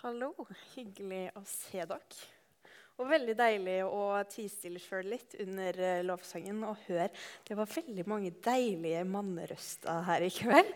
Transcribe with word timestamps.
Hallo. 0.00 0.30
Hyggelig 0.72 1.26
å 1.36 1.42
se 1.44 1.82
dere. 1.84 2.20
Og 2.96 3.08
veldig 3.10 3.34
deilig 3.36 3.74
å 3.84 4.04
tie 4.32 4.48
stille 4.48 4.80
sjøl 4.80 5.10
litt 5.12 5.34
under 5.42 5.76
eh, 5.76 5.98
lovsangen 6.08 6.62
og 6.64 6.78
høre. 6.86 7.10
Det 7.44 7.52
var 7.58 7.68
veldig 7.68 8.06
mange 8.08 8.30
deilige 8.40 9.02
mannerøster 9.04 10.06
her 10.06 10.24
i 10.24 10.30
kveld. 10.32 10.70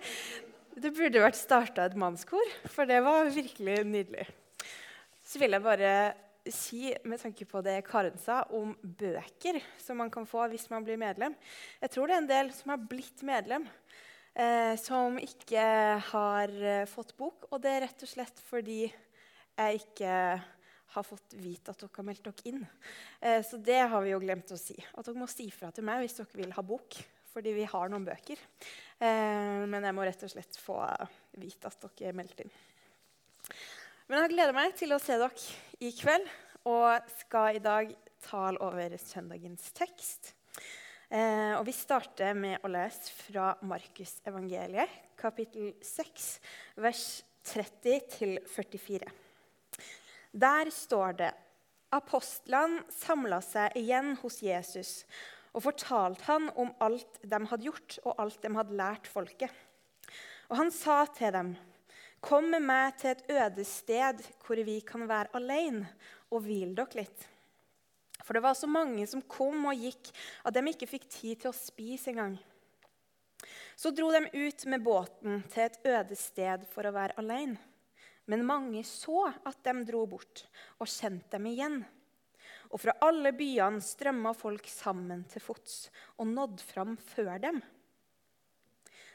Det 0.77 0.91
burde 0.93 1.23
vært 1.25 1.39
starta 1.41 1.87
et 1.89 1.97
mannskor, 1.97 2.53
for 2.69 2.85
det 2.91 2.99
var 3.07 3.31
virkelig 3.33 3.79
nydelig. 3.89 4.27
Så 5.25 5.41
vil 5.41 5.57
jeg 5.57 5.65
bare 5.65 5.95
si, 6.45 6.83
med 7.09 7.23
tanke 7.23 7.47
på 7.49 7.63
det 7.65 7.79
Karen 7.89 8.21
sa 8.21 8.43
om 8.53 8.75
bøker 8.83 9.57
som 9.81 10.03
man 10.03 10.13
kan 10.13 10.29
få 10.29 10.51
hvis 10.53 10.69
man 10.69 10.85
blir 10.85 11.01
medlem 11.01 11.33
Jeg 11.81 11.95
tror 11.95 12.11
det 12.11 12.19
er 12.19 12.21
en 12.27 12.29
del 12.29 12.53
som 12.53 12.75
har 12.75 12.85
blitt 12.93 13.25
medlem, 13.25 13.65
eh, 14.37 14.77
som 14.85 15.17
ikke 15.17 15.65
har 16.11 16.55
eh, 16.61 16.85
fått 16.93 17.17
bok. 17.17 17.49
Og 17.55 17.65
det 17.65 17.73
er 17.73 17.87
rett 17.87 18.05
og 18.05 18.13
slett 18.13 18.45
fordi 18.51 18.83
jeg 19.55 19.81
ikke 19.83 20.13
har 20.95 21.07
fått 21.07 21.35
vite 21.39 21.73
at 21.73 21.81
dere 21.83 21.97
har 21.97 22.07
meldt 22.07 22.27
dere 22.27 22.51
inn. 22.51 22.63
Eh, 23.21 23.41
så 23.47 23.59
det 23.59 23.81
har 23.91 24.05
vi 24.05 24.13
jo 24.13 24.21
glemt 24.23 24.53
å 24.55 24.61
si. 24.61 24.77
At 24.95 25.07
dere 25.07 25.19
må 25.19 25.29
si 25.31 25.49
fra 25.55 25.73
til 25.75 25.87
meg 25.87 26.05
hvis 26.05 26.19
dere 26.21 26.41
vil 26.43 26.55
ha 26.55 26.65
bok. 26.67 26.99
Fordi 27.35 27.51
vi 27.57 27.67
har 27.67 27.91
noen 27.91 28.07
bøker. 28.07 28.39
Eh, 29.03 29.65
men 29.67 29.83
jeg 29.83 29.97
må 29.97 30.07
rett 30.07 30.23
og 30.23 30.31
slett 30.31 30.59
få 30.61 30.79
vite 31.41 31.71
at 31.71 31.89
dere 31.89 32.13
er 32.13 32.19
meldt 32.21 32.45
inn. 32.45 32.55
Men 34.07 34.23
jeg 34.23 34.35
gleder 34.35 34.55
meg 34.55 34.77
til 34.79 34.95
å 34.95 35.01
se 35.03 35.17
dere 35.19 35.83
i 35.83 35.91
kveld 35.97 36.31
og 36.71 37.11
skal 37.25 37.59
i 37.59 37.63
dag 37.65 37.91
tale 38.25 38.61
over 38.65 38.95
søndagens 39.01 39.73
tekst. 39.77 40.33
Eh, 41.11 41.53
og 41.59 41.65
Vi 41.67 41.75
starter 41.77 42.37
med 42.39 42.63
å 42.65 42.71
lese 42.71 43.13
fra 43.17 43.53
Markus 43.67 44.17
evangeliet, 44.27 44.91
kapittel 45.21 45.75
6, 45.85 46.31
vers 46.81 47.05
30 47.51 48.41
44. 48.49 49.24
Der 50.35 50.71
står 50.75 51.13
det 51.21 51.33
Apostlene 51.95 52.83
samla 52.91 53.39
seg 53.45 53.77
igjen 53.79 54.17
hos 54.19 54.41
Jesus 54.43 55.05
og 55.55 55.63
fortalte 55.63 56.27
han 56.27 56.49
om 56.59 56.73
alt 56.83 57.21
de 57.23 57.39
hadde 57.47 57.69
gjort, 57.69 58.01
og 58.03 58.19
alt 58.19 58.41
de 58.43 58.51
hadde 58.57 58.75
lært 58.75 59.07
folket. 59.07 59.53
Og 60.51 60.59
han 60.59 60.73
sa 60.75 61.05
til 61.07 61.33
dem, 61.33 61.57
'Kom 62.21 62.45
med 62.51 62.63
meg 62.63 62.97
til 62.99 63.11
et 63.11 63.25
øde 63.31 63.65
sted 63.65 64.19
hvor 64.47 64.65
vi 64.65 64.81
kan 64.81 65.09
være 65.09 65.29
alene, 65.35 65.89
og 66.31 66.43
hvile 66.43 66.75
dere 66.75 66.95
litt.' 66.95 67.29
For 68.25 68.33
det 68.33 68.43
var 68.43 68.55
så 68.55 68.67
mange 68.67 69.07
som 69.07 69.23
kom 69.23 69.67
og 69.67 69.77
gikk, 69.77 70.11
at 70.45 70.55
de 70.55 70.61
ikke 70.61 70.89
fikk 70.89 71.09
tid 71.09 71.37
til 71.37 71.51
å 71.51 71.53
spise 71.53 72.11
engang. 72.11 72.39
Så 73.77 73.91
dro 73.91 74.11
de 74.11 74.31
ut 74.33 74.67
med 74.67 74.81
båten 74.81 75.43
til 75.51 75.63
et 75.63 75.79
øde 75.85 76.17
sted 76.17 76.67
for 76.73 76.83
å 76.83 76.93
være 76.93 77.19
alene. 77.19 77.59
Men 78.31 78.47
mange 78.47 78.81
så 78.89 79.29
at 79.45 79.61
de 79.67 79.75
dro 79.85 80.05
bort, 80.09 80.47
og 80.81 80.89
kjente 80.89 81.37
dem 81.37 81.49
igjen. 81.51 81.83
Og 82.73 82.81
fra 82.81 82.95
alle 83.05 83.35
byene 83.37 83.83
strømma 83.85 84.33
folk 84.37 84.67
sammen 84.71 85.25
til 85.31 85.45
fots 85.45 85.89
og 86.17 86.31
nådde 86.31 86.65
fram 86.65 86.97
før 86.97 87.37
dem. 87.43 87.61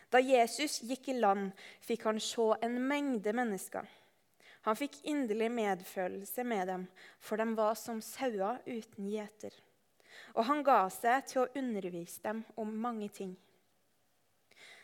Da 0.10 0.22
Jesus 0.24 0.80
gikk 0.86 1.12
i 1.12 1.20
land, 1.20 1.52
fikk 1.86 2.08
han 2.08 2.22
se 2.24 2.46
en 2.66 2.78
mengde 2.90 3.34
mennesker. 3.36 3.86
Han 4.68 4.78
fikk 4.78 4.98
inderlig 5.08 5.50
medfølelse 5.54 6.44
med 6.44 6.68
dem, 6.68 6.86
for 7.20 7.40
de 7.40 7.46
var 7.58 7.78
som 7.80 8.02
sauer 8.04 8.60
uten 8.66 9.10
gjeter. 9.12 9.54
Og 10.36 10.44
han 10.50 10.64
ga 10.66 10.82
seg 10.94 11.28
til 11.30 11.44
å 11.44 11.52
undervise 11.62 12.22
dem 12.26 12.42
om 12.60 12.74
mange 12.82 13.10
ting. 13.14 13.38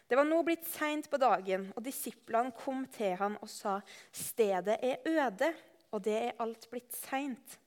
Det 0.08 0.16
var 0.16 0.28
nå 0.28 0.42
blitt 0.46 0.68
seint 0.70 1.08
på 1.10 1.18
dagen, 1.18 1.72
og 1.74 1.84
disiplene 1.86 2.54
kom 2.54 2.84
til 2.94 3.16
han 3.18 3.40
og 3.42 3.50
sa.: 3.50 3.80
Stedet 4.14 4.78
er 4.86 5.02
øde, 5.10 5.50
og 5.92 6.04
det 6.06 6.18
er 6.20 6.42
alt 6.44 6.70
blitt 6.70 6.94
seint. 6.94 7.58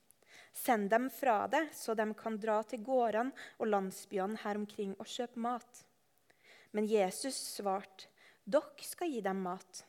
Send 0.55 0.91
dem 0.91 1.08
fra 1.11 1.47
det, 1.50 1.69
så 1.75 1.95
de 1.95 2.06
kan 2.19 2.39
dra 2.39 2.61
til 2.67 2.83
gårdene 2.86 3.34
og 3.58 3.70
landsbyene 3.70 4.39
her 4.42 4.58
omkring 4.58 4.95
og 4.98 5.06
kjøpe 5.06 5.42
mat. 5.42 5.85
Men 6.73 6.86
Jesus 6.86 7.36
svarte, 7.57 8.08
dere 8.45 8.86
skal 8.86 9.11
gi 9.12 9.20
dem 9.24 9.42
mat. 9.45 9.85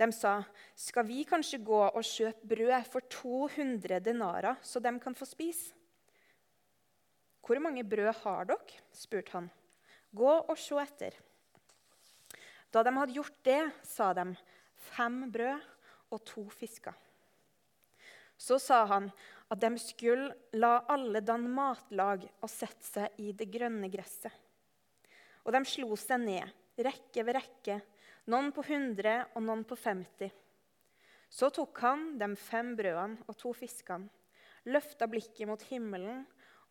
De 0.00 0.08
sa, 0.16 0.38
skal 0.76 1.04
vi 1.04 1.24
kanskje 1.28 1.60
gå 1.60 1.80
og 1.84 2.04
kjøpe 2.06 2.48
brød 2.54 2.88
for 2.88 3.04
200 3.12 4.00
denarer, 4.00 4.56
så 4.62 4.80
de 4.80 4.94
kan 5.02 5.16
få 5.16 5.28
spise? 5.28 5.76
Hvor 7.44 7.60
mange 7.60 7.84
brød 7.84 8.12
har 8.22 8.48
dere? 8.48 8.80
spurte 8.96 9.36
han. 9.36 9.50
Gå 10.10 10.30
og 10.40 10.56
se 10.58 10.78
etter. 10.82 11.14
Da 12.70 12.82
de 12.86 12.94
hadde 12.96 13.14
gjort 13.14 13.36
det, 13.46 13.60
sa 13.86 14.10
de, 14.14 14.26
fem 14.90 15.22
brød 15.30 15.62
og 16.10 16.22
to 16.26 16.44
fisker. 16.54 16.94
Så 18.40 18.58
sa 18.62 18.84
han 18.90 19.10
at 19.50 19.60
de 19.60 19.70
skulle 19.82 20.30
la 20.56 20.78
alle 20.90 21.20
danne 21.22 21.50
matlag 21.52 22.24
og 22.40 22.50
sette 22.50 22.86
seg 22.86 23.20
i 23.22 23.34
det 23.36 23.50
grønne 23.52 23.90
gresset. 23.92 24.32
Og 25.44 25.52
de 25.54 25.60
slo 25.68 25.96
seg 25.98 26.22
ned, 26.22 26.46
rekke 26.80 27.24
ved 27.26 27.36
rekke, 27.36 27.80
noen 28.30 28.50
på 28.54 28.64
100 28.66 29.34
og 29.34 29.44
noen 29.44 29.66
på 29.68 29.76
50. 29.78 30.30
Så 31.30 31.50
tok 31.54 31.82
han 31.84 32.06
de 32.18 32.32
fem 32.38 32.72
brødene 32.78 33.26
og 33.28 33.38
to 33.38 33.52
fiskene, 33.54 34.10
løfta 34.66 35.06
blikket 35.10 35.48
mot 35.48 35.62
himmelen 35.70 36.24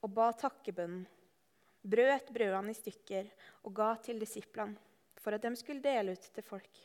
og 0.03 0.11
ba 0.15 0.29
takkebønnen 0.37 1.07
brøt 1.83 2.31
brødene 2.33 2.73
i 2.73 2.77
stykker 2.77 3.27
og 3.63 3.73
ga 3.75 3.93
til 4.03 4.19
disiplene 4.21 4.77
for 5.19 5.35
at 5.35 5.43
de 5.43 5.51
skulle 5.59 5.83
dele 5.83 6.15
ut 6.15 6.31
til 6.33 6.45
folk. 6.45 6.79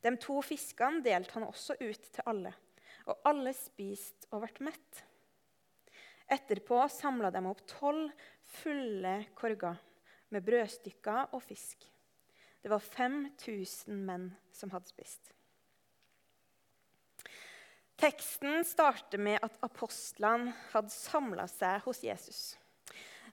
De 0.00 0.12
to 0.16 0.38
fiskene 0.44 1.02
delte 1.04 1.36
han 1.36 1.44
også 1.44 1.76
ut 1.80 2.06
til 2.14 2.28
alle, 2.30 2.52
og 3.04 3.20
alle 3.28 3.52
spiste 3.56 4.30
og 4.32 4.46
ble 4.46 4.70
mett. 4.70 5.02
Etterpå 6.30 6.78
samla 6.88 7.32
de 7.34 7.42
opp 7.50 7.60
tolv 7.68 8.12
fulle 8.60 9.16
korger 9.36 9.76
med 10.30 10.46
brødstykker 10.46 11.34
og 11.34 11.42
fisk. 11.42 11.84
Det 12.62 12.70
var 12.70 12.80
5000 12.84 14.00
menn 14.06 14.30
som 14.54 14.72
hadde 14.72 14.88
spist. 14.92 15.32
Teksten 18.00 18.64
starter 18.64 19.20
med 19.20 19.42
at 19.44 19.58
apostlene 19.64 20.54
hadde 20.72 20.92
samla 20.94 21.44
seg 21.50 21.82
hos 21.84 22.00
Jesus. 22.04 22.40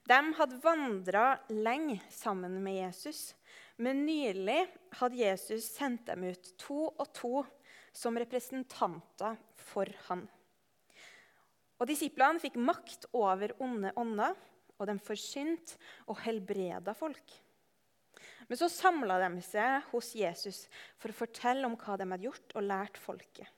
De 0.08 0.18
hadde 0.38 0.60
vandra 0.64 1.34
lenge 1.52 1.98
sammen 2.10 2.54
med 2.64 2.78
Jesus, 2.78 3.36
men 3.76 4.06
nylig 4.06 4.62
hadde 5.02 5.20
Jesus 5.20 5.66
sendt 5.76 6.06
dem 6.08 6.30
ut 6.30 6.52
to 6.62 6.86
og 6.88 7.10
to 7.18 7.42
som 7.92 8.16
representanter 8.16 9.36
for 9.60 9.90
han. 10.06 10.22
Og 11.78 11.90
Disiplene 11.90 12.40
fikk 12.40 12.56
makt 12.56 13.10
over 13.18 13.52
onde 13.64 13.92
ånder, 14.00 14.38
og 14.78 14.88
de 14.88 14.96
forsynte 15.04 15.76
og 16.08 16.22
helbreda 16.24 16.94
folk. 16.96 17.34
Men 18.48 18.60
så 18.62 18.70
samla 18.72 19.18
de 19.26 19.44
seg 19.44 19.90
hos 19.92 20.14
Jesus 20.16 20.62
for 21.02 21.12
å 21.12 21.18
fortelle 21.18 21.68
om 21.68 21.76
hva 21.76 21.98
de 22.00 22.08
hadde 22.08 22.30
gjort, 22.30 22.56
og 22.56 22.64
lært 22.70 23.02
folket. 23.02 23.50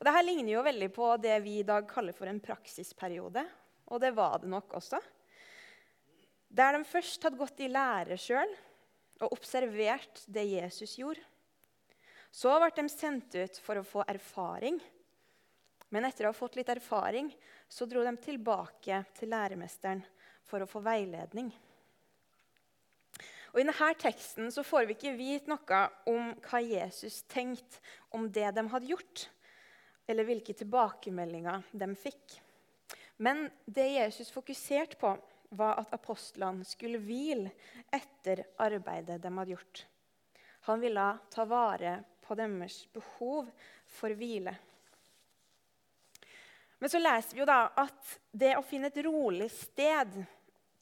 Og 0.00 0.08
Dette 0.08 0.24
ligner 0.26 0.56
jo 0.56 0.66
veldig 0.66 0.90
på 0.90 1.12
det 1.22 1.38
vi 1.44 1.60
i 1.60 1.68
dag 1.68 1.86
kaller 1.86 2.16
for 2.16 2.26
en 2.26 2.42
praksisperiode. 2.42 3.46
Og 3.94 4.02
det 4.02 4.10
var 4.16 4.42
det 4.42 4.50
nok 4.50 4.74
også. 4.80 4.98
Der 6.48 6.74
de 6.74 6.84
først 6.88 7.22
hadde 7.22 7.40
gått 7.40 7.60
i 7.60 7.70
lære 7.70 8.16
sjøl 8.20 8.52
og 9.20 9.34
observert 9.34 10.22
det 10.26 10.46
Jesus 10.48 10.96
gjorde. 10.98 11.22
Så 12.30 12.52
ble 12.60 12.70
de 12.76 12.88
sendt 12.92 13.34
ut 13.36 13.60
for 13.64 13.80
å 13.80 13.86
få 13.86 14.04
erfaring. 14.08 14.78
Men 15.88 16.04
etter 16.04 16.26
å 16.26 16.32
ha 16.32 16.36
fått 16.36 16.58
litt 16.58 16.68
erfaring 16.72 17.30
så 17.68 17.88
dro 17.88 18.04
de 18.04 18.12
tilbake 18.20 19.00
til 19.16 19.32
læremesteren 19.32 20.04
for 20.48 20.64
å 20.64 20.68
få 20.68 20.82
veiledning. 20.84 21.48
Og 23.52 23.62
I 23.62 23.64
denne 23.64 23.94
teksten 23.96 24.52
så 24.52 24.62
får 24.64 24.86
vi 24.88 24.96
ikke 24.96 25.16
vite 25.16 25.50
noe 25.50 25.80
om 26.10 26.34
hva 26.44 26.60
Jesus 26.60 27.22
tenkte 27.32 27.80
om 28.14 28.28
det 28.32 28.50
de 28.54 28.64
hadde 28.68 28.92
gjort, 28.92 29.24
eller 30.08 30.28
hvilke 30.28 30.54
tilbakemeldinger 30.56 31.64
de 31.72 31.88
fikk. 31.96 32.36
Men 33.18 33.48
det 33.64 33.88
Jesus 33.96 34.30
fokuserte 34.30 35.00
på, 35.00 35.14
var 35.48 35.80
at 35.80 35.92
apostlene 35.96 36.66
skulle 36.66 37.00
hvile 37.02 37.52
etter 37.94 38.44
arbeidet 38.60 39.20
de 39.22 39.32
hadde 39.32 39.54
gjort. 39.54 39.84
Han 40.68 40.80
ville 40.80 41.06
ta 41.32 41.44
vare 41.48 41.98
på 42.26 42.36
deres 42.36 42.82
behov 42.92 43.48
for 43.88 44.12
hvile. 44.18 44.52
Men 46.78 46.92
så 46.92 47.00
leser 47.00 47.34
vi 47.34 47.42
jo 47.42 47.48
da 47.48 47.62
at 47.80 48.18
det 48.30 48.52
å 48.58 48.66
finne 48.66 48.90
et 48.92 49.00
rolig 49.06 49.48
sted 49.50 50.20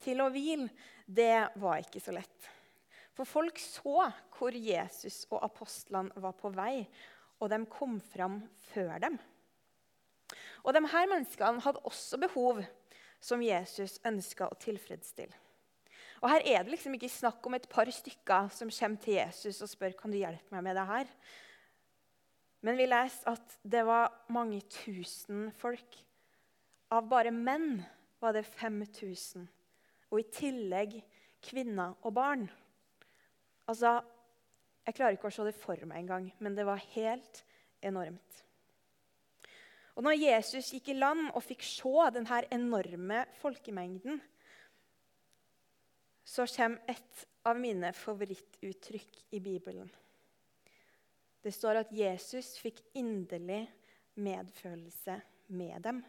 til 0.02 0.20
å 0.20 0.28
hvile, 0.32 0.68
det 1.06 1.46
var 1.62 1.80
ikke 1.80 2.02
så 2.02 2.12
lett. 2.12 2.50
For 3.16 3.24
folk 3.24 3.60
så 3.62 4.10
hvor 4.36 4.52
Jesus 4.52 5.22
og 5.30 5.40
apostlene 5.46 6.20
var 6.20 6.34
på 6.36 6.50
vei, 6.52 6.82
og 7.40 7.48
de 7.52 7.62
kom 7.70 7.96
fram 8.12 8.42
før 8.72 8.98
dem. 9.06 9.16
Og 10.66 10.74
de 10.74 10.82
her 10.90 11.08
menneskene 11.08 11.62
hadde 11.62 11.84
også 11.86 12.18
behov 12.20 12.60
som 13.20 13.42
Jesus 13.42 13.98
ønska 14.06 14.48
å 14.50 14.58
tilfredsstille. 14.60 15.34
Og 16.22 16.30
Her 16.32 16.44
er 16.48 16.64
det 16.64 16.72
liksom 16.72 16.94
ikke 16.96 17.12
snakk 17.12 17.44
om 17.46 17.56
et 17.58 17.68
par 17.68 17.90
stykker 17.92 18.48
som 18.54 18.72
kommer 18.72 19.02
til 19.02 19.18
Jesus 19.18 19.60
og 19.62 19.70
spør 19.70 19.96
kan 19.98 20.12
du 20.12 20.18
hjelpe 20.18 20.54
meg 20.54 20.64
med 20.64 20.78
det 20.78 20.86
her. 20.88 21.10
Men 22.64 22.78
vi 22.80 22.88
leser 22.88 23.28
at 23.30 23.58
det 23.62 23.84
var 23.86 24.14
mange 24.32 24.62
tusen 24.72 25.50
folk. 25.60 25.98
Av 26.90 27.04
bare 27.06 27.34
menn 27.34 27.82
var 28.22 28.34
det 28.34 28.46
5000. 28.48 29.44
Og 30.10 30.22
i 30.22 30.28
tillegg 30.32 30.96
kvinner 31.44 31.94
og 32.02 32.14
barn. 32.16 32.46
Altså, 33.68 34.00
Jeg 34.86 34.94
klarer 34.94 35.16
ikke 35.16 35.26
å 35.26 35.34
se 35.34 35.42
det 35.42 35.56
for 35.58 35.80
meg 35.82 36.04
engang, 36.04 36.28
men 36.38 36.54
det 36.54 36.62
var 36.62 36.78
helt 36.92 37.40
enormt. 37.82 38.45
Og 39.96 40.04
når 40.04 40.18
Jesus 40.20 40.74
gikk 40.74 40.90
i 40.92 40.98
land 40.98 41.30
og 41.32 41.44
fikk 41.44 41.64
se 41.64 42.08
denne 42.12 42.42
enorme 42.52 43.22
folkemengden, 43.40 44.18
så 46.26 46.44
kommer 46.50 46.90
et 46.90 47.22
av 47.46 47.56
mine 47.56 47.92
favorittuttrykk 47.96 49.22
i 49.38 49.40
Bibelen. 49.40 49.88
Det 51.40 51.52
står 51.54 51.80
at 51.84 51.94
Jesus 51.94 52.56
fikk 52.58 52.82
inderlig 52.98 53.62
medfølelse 54.18 55.20
med 55.54 55.78
dem. 55.86 56.02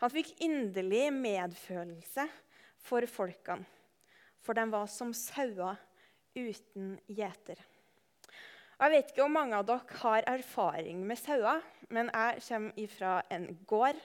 Han 0.00 0.12
fikk 0.14 0.32
inderlig 0.46 1.10
medfølelse 1.12 2.24
for 2.80 3.04
folkene, 3.10 3.66
for 4.40 4.56
de 4.56 4.64
var 4.72 4.86
som 4.88 5.10
sauer 5.12 5.76
uten 6.38 6.94
gjeter. 7.10 7.58
Jeg 8.80 8.92
vet 8.94 9.10
ikke 9.12 9.24
om 9.26 9.34
mange 9.36 9.58
av 9.58 9.66
dere 9.68 9.98
har 10.00 10.24
erfaring 10.30 11.02
med 11.04 11.18
sauer, 11.20 11.60
men 11.92 12.08
jeg 12.08 12.44
kommer 12.46 12.92
fra 12.94 13.10
en 13.28 13.42
gård 13.68 13.98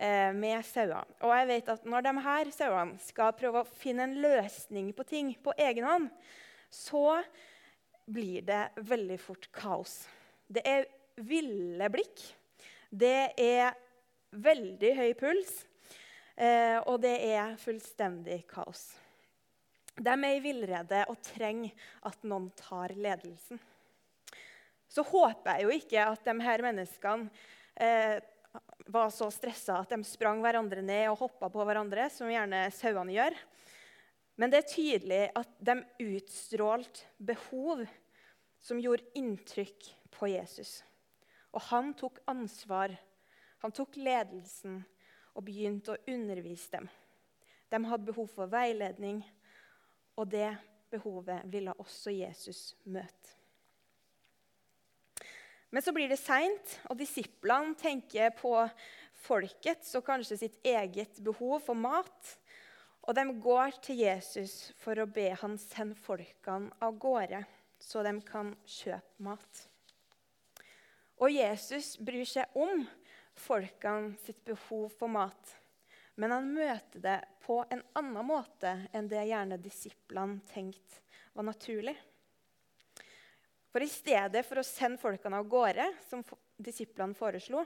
eh, 0.00 0.30
med 0.32 0.64
sauer. 0.64 1.10
Og 1.20 1.34
jeg 1.34 1.48
vet 1.50 1.68
at 1.74 1.84
når 1.84 2.06
de 2.06 2.12
her 2.24 2.50
sauene 2.56 3.02
skal 3.04 3.34
prøve 3.36 3.60
å 3.60 3.68
finne 3.68 4.06
en 4.06 4.14
løsning 4.24 4.88
på 4.96 5.04
ting 5.10 5.34
på 5.44 5.52
egen 5.60 5.84
hånd, 5.84 6.08
så 6.72 7.18
blir 8.08 8.46
det 8.48 8.62
veldig 8.80 9.20
fort 9.20 9.50
kaos. 9.52 9.98
Det 10.48 10.64
er 10.72 10.88
ville 11.20 11.92
blikk. 11.92 12.24
Det 12.88 13.36
er 13.36 13.76
veldig 14.32 14.94
høy 15.02 15.12
puls. 15.20 15.52
Eh, 16.32 16.80
og 16.80 16.96
det 17.04 17.18
er 17.28 17.60
fullstendig 17.60 18.40
kaos. 18.48 18.88
De 20.00 20.16
er 20.16 20.32
i 20.32 20.42
villrede 20.48 21.04
og 21.12 21.20
trenger 21.28 21.76
at 22.08 22.24
noen 22.24 22.48
tar 22.56 22.96
ledelsen 22.96 23.60
så 24.94 25.02
håper 25.02 25.58
jeg 25.58 25.66
jo 25.66 25.74
ikke 25.74 26.06
at 26.06 26.28
de 26.28 26.34
her 26.44 26.62
menneskene 26.62 27.26
eh, 27.74 28.20
var 28.86 29.10
så 29.10 29.26
stressa 29.34 29.80
at 29.80 29.90
de 29.90 29.98
sprang 30.06 30.42
hverandre 30.44 30.84
ned 30.84 31.08
og 31.10 31.24
hoppa 31.24 31.48
på 31.50 31.66
hverandre, 31.66 32.06
som 32.12 32.30
gjerne 32.30 32.68
sauene 32.74 33.16
gjør. 33.16 33.36
Men 34.38 34.50
det 34.50 34.60
er 34.60 34.70
tydelig 34.70 35.20
at 35.38 35.50
de 35.62 35.76
utstrålte 36.04 37.06
behov 37.18 37.84
som 38.62 38.80
gjorde 38.82 39.06
inntrykk 39.18 39.90
på 40.14 40.30
Jesus. 40.32 40.78
Og 41.54 41.62
han 41.70 41.92
tok 41.98 42.20
ansvar. 42.30 42.94
Han 43.62 43.74
tok 43.74 43.98
ledelsen 43.98 44.80
og 45.34 45.46
begynte 45.46 45.94
å 45.94 46.02
undervise 46.10 46.78
dem. 46.78 46.90
De 47.70 47.80
hadde 47.88 48.10
behov 48.10 48.28
for 48.30 48.50
veiledning, 48.50 49.22
og 50.14 50.30
det 50.30 50.52
behovet 50.92 51.42
ville 51.50 51.74
også 51.82 52.14
Jesus 52.14 52.68
møte. 52.86 53.43
Men 55.74 55.82
så 55.82 55.90
blir 55.90 56.06
det 56.06 56.20
seint, 56.22 56.76
og 56.86 57.00
disiplene 57.00 57.74
tenker 57.74 58.30
på 58.38 58.52
folkets 59.24 59.96
og 59.98 60.04
kanskje 60.06 60.36
sitt 60.38 60.60
eget 60.62 61.18
behov 61.26 61.64
for 61.66 61.74
mat. 61.74 62.28
Og 63.02 63.16
de 63.18 63.24
går 63.42 63.80
til 63.82 64.04
Jesus 64.04 64.70
for 64.78 65.02
å 65.02 65.08
be 65.10 65.32
han 65.40 65.58
sende 65.58 65.98
folkene 65.98 66.70
av 66.78 66.94
gårde, 67.02 67.42
så 67.82 68.04
de 68.06 68.14
kan 68.22 68.54
kjøpe 68.62 69.26
mat. 69.26 69.64
Og 71.18 71.34
Jesus 71.34 71.96
bryr 71.98 72.30
seg 72.36 72.54
om 72.54 72.86
folkene 73.34 74.14
sitt 74.22 74.44
behov 74.46 74.94
for 74.94 75.10
mat. 75.10 75.56
Men 76.14 76.38
han 76.38 76.54
møter 76.54 77.02
det 77.02 77.18
på 77.42 77.64
en 77.66 77.82
annen 77.98 78.30
måte 78.30 78.76
enn 78.94 79.10
det 79.10 79.26
gjerne 79.26 79.58
disiplene 79.58 80.38
tenkte 80.54 81.02
var 81.34 81.50
naturlig. 81.50 81.98
For 83.74 83.82
i 83.82 83.90
stedet 83.90 84.44
for 84.46 84.60
å 84.60 84.62
sende 84.62 85.02
folkene 85.02 85.40
av 85.42 85.48
gårde, 85.50 85.88
som 86.06 86.20
disiplene 86.62 87.16
foreslo, 87.18 87.64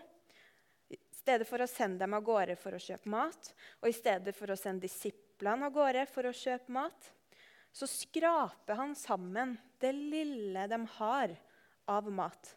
i 0.88 0.96
stedet 1.12 1.44
for 1.44 1.60
å 1.60 1.66
sende 1.69 2.00
dem 2.00 2.16
av 2.16 2.25
gårde 2.25 2.55
for 2.56 2.72
å 2.72 2.81
kjøpe 2.81 3.12
mat, 3.12 3.50
og 3.82 3.90
i 3.90 3.96
stedet 3.96 4.32
for 4.32 4.49
å 4.49 4.56
sende 4.56 4.87
disiplene 4.87 5.69
av 5.69 5.76
gårde 5.76 6.06
for 6.08 6.25
å 6.25 6.32
kjøpe 6.32 6.72
mat, 6.72 7.10
så 7.76 7.84
skraper 7.84 8.81
han 8.81 8.96
sammen 8.96 9.58
det 9.84 9.93
lille 9.93 10.64
de 10.72 10.81
har 10.96 11.37
av 11.93 12.08
mat, 12.08 12.55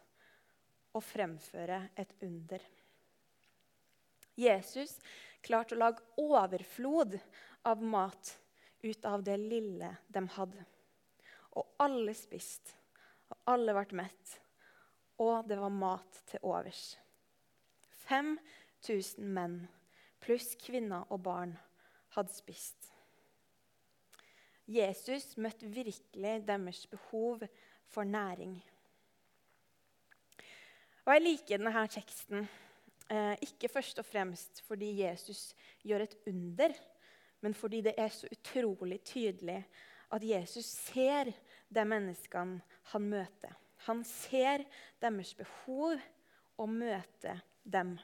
og 0.96 1.04
fremfører 1.04 1.90
et 2.00 2.16
under. 2.24 2.64
Jesus 4.40 4.96
klarte 5.44 5.76
å 5.76 5.84
lage 5.84 6.08
overflod 6.16 7.20
av 7.68 7.84
mat 7.84 8.32
ut 8.80 9.04
av 9.12 9.20
det 9.28 9.36
lille 9.44 9.98
de 10.08 10.28
hadde. 10.40 10.70
Og 11.60 11.76
alle 11.84 12.16
spiste 12.16 12.80
alle 13.50 13.74
ble 13.74 13.98
mett, 14.02 14.38
og 15.22 15.48
det 15.48 15.58
var 15.58 15.74
mat 15.74 16.22
til 16.30 16.42
overs. 16.46 16.96
5000 18.06 19.28
menn 19.34 19.60
pluss 20.22 20.54
kvinner 20.60 21.08
og 21.10 21.22
barn 21.24 21.54
hadde 22.14 22.34
spist. 22.34 22.90
Jesus 24.70 25.34
møtte 25.42 25.68
virkelig 25.68 26.34
deres 26.46 26.84
behov 26.86 27.42
for 27.90 28.06
næring. 28.06 28.54
Og 31.04 31.12
Jeg 31.12 31.22
liker 31.22 31.58
denne 31.58 31.88
teksten, 31.90 32.48
eh, 33.10 33.36
ikke 33.42 33.68
først 33.68 33.98
og 33.98 34.06
fremst 34.06 34.62
fordi 34.62 35.02
Jesus 35.02 35.54
gjør 35.82 36.06
et 36.06 36.16
under, 36.26 36.70
men 37.40 37.54
fordi 37.54 37.80
det 37.80 37.94
er 37.98 38.08
så 38.08 38.28
utrolig 38.30 39.00
tydelig 39.02 39.64
at 40.12 40.22
Jesus 40.22 40.64
ser 40.64 41.32
de 41.72 41.84
menneskene 41.88 42.60
han 42.92 43.08
møter. 43.08 43.54
Han 43.86 44.04
ser 44.06 44.64
deres 45.02 45.34
behov 45.34 45.98
og 46.60 46.68
møter 46.68 47.40
dem. 47.64 47.96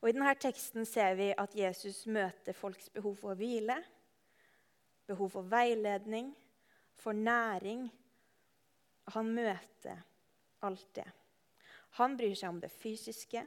Og 0.00 0.08
I 0.08 0.14
denne 0.14 0.34
teksten 0.38 0.86
ser 0.86 1.16
vi 1.18 1.32
at 1.34 1.54
Jesus 1.58 2.04
møter 2.06 2.56
folks 2.56 2.88
behov 2.94 3.16
for 3.18 3.38
hvile, 3.38 3.76
behov 5.08 5.32
for 5.34 5.48
veiledning, 5.50 6.30
for 6.94 7.12
næring. 7.12 7.88
Han 9.14 9.32
møter 9.34 10.04
alt 10.62 10.88
det. 10.94 11.08
Han 11.98 12.16
bryr 12.16 12.36
seg 12.36 12.52
om 12.52 12.60
det 12.62 12.70
fysiske, 12.70 13.42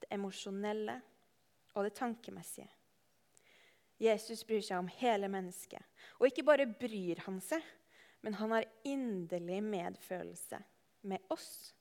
det 0.00 0.10
emosjonelle 0.12 1.00
og 1.74 1.86
det 1.86 1.94
tankemessige. 1.96 2.68
Jesus 4.00 4.46
bryr 4.48 4.62
seg 4.64 4.80
om 4.80 4.88
hele 5.00 5.28
mennesket. 5.28 5.82
Og 6.18 6.30
ikke 6.30 6.46
bare 6.46 6.68
bryr 6.68 7.20
han 7.26 7.40
seg, 7.44 7.64
men 8.24 8.36
han 8.40 8.52
har 8.56 8.68
inderlig 8.88 9.60
medfølelse 9.64 10.60
med 11.08 11.32
oss 11.32 11.72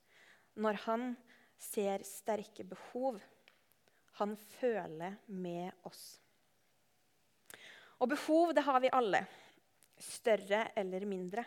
når 0.60 0.80
han 0.86 1.12
ser 1.60 2.04
sterke 2.08 2.66
behov. 2.68 3.20
Han 4.20 4.36
føler 4.60 5.16
med 5.28 5.72
oss. 5.88 6.20
Og 8.00 8.12
behov 8.12 8.54
det 8.56 8.64
har 8.68 8.80
vi 8.84 8.92
alle, 8.96 9.24
større 10.00 10.70
eller 10.80 11.04
mindre. 11.08 11.44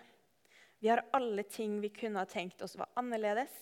Vi 0.83 0.88
har 0.88 1.05
alle 1.17 1.45
ting 1.49 1.79
vi 1.81 1.93
kunne 1.95 2.21
ha 2.21 2.29
tenkt 2.29 2.62
oss 2.64 2.76
var 2.76 2.91
annerledes, 3.00 3.52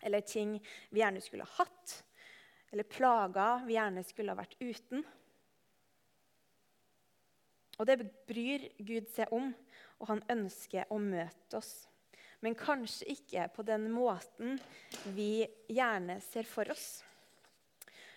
eller 0.00 0.20
ting 0.20 0.58
vi 0.90 1.00
gjerne 1.00 1.22
skulle 1.24 1.46
ha 1.46 1.62
hatt, 1.62 1.94
eller 2.70 2.86
plager 2.86 3.64
vi 3.66 3.74
gjerne 3.78 4.04
skulle 4.06 4.34
ha 4.34 4.38
vært 4.38 4.58
uten. 4.60 5.02
Og 7.76 7.88
det 7.88 8.00
bryr 8.28 8.68
Gud 8.78 9.08
seg 9.12 9.32
om, 9.36 9.50
og 10.00 10.10
han 10.10 10.22
ønsker 10.32 10.88
å 10.92 10.98
møte 11.00 11.58
oss. 11.58 11.86
Men 12.44 12.56
kanskje 12.56 13.08
ikke 13.14 13.48
på 13.54 13.64
den 13.66 13.88
måten 13.92 14.58
vi 15.16 15.46
gjerne 15.72 16.18
ser 16.24 16.48
for 16.48 16.68
oss. 16.72 17.02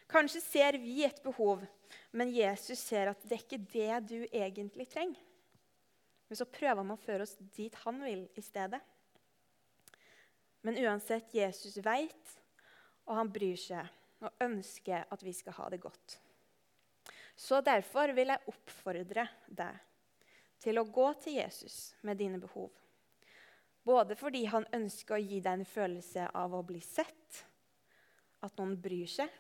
Kanskje 0.09 0.41
ser 0.41 0.77
vi 0.81 1.03
et 1.05 1.21
behov, 1.23 1.63
men 2.11 2.31
Jesus 2.33 2.81
ser 2.81 3.11
at 3.11 3.23
det 3.25 3.35
er 3.35 3.43
ikke 3.43 3.65
det 3.73 3.99
du 4.09 4.19
egentlig 4.25 4.87
trenger. 4.89 5.19
Men 6.29 6.37
så 6.37 6.45
prøver 6.45 6.81
han 6.83 6.93
å 6.93 7.01
føre 7.01 7.25
oss 7.25 7.35
dit 7.55 7.75
han 7.83 8.01
vil 8.05 8.25
i 8.37 8.43
stedet. 8.45 8.79
Men 10.65 10.77
uansett, 10.83 11.31
Jesus 11.33 11.79
veit, 11.81 12.35
og 13.07 13.15
han 13.17 13.31
bryr 13.33 13.57
seg 13.57 14.25
og 14.25 14.43
ønsker 14.43 15.07
at 15.09 15.23
vi 15.23 15.33
skal 15.33 15.55
ha 15.57 15.69
det 15.71 15.79
godt. 15.81 16.19
Så 17.39 17.61
derfor 17.63 18.11
vil 18.11 18.33
jeg 18.33 18.51
oppfordre 18.51 19.23
deg 19.47 19.77
til 20.59 20.79
å 20.81 20.87
gå 20.91 21.07
til 21.23 21.37
Jesus 21.39 21.93
med 22.03 22.19
dine 22.19 22.39
behov. 22.41 22.73
Både 23.87 24.17
fordi 24.19 24.43
han 24.51 24.67
ønsker 24.75 25.15
å 25.15 25.21
gi 25.23 25.39
deg 25.39 25.61
en 25.61 25.67
følelse 25.67 26.25
av 26.35 26.53
å 26.53 26.65
bli 26.67 26.81
sett, 26.83 27.45
at 28.43 28.59
noen 28.59 28.75
bryr 28.79 29.07
seg, 29.07 29.31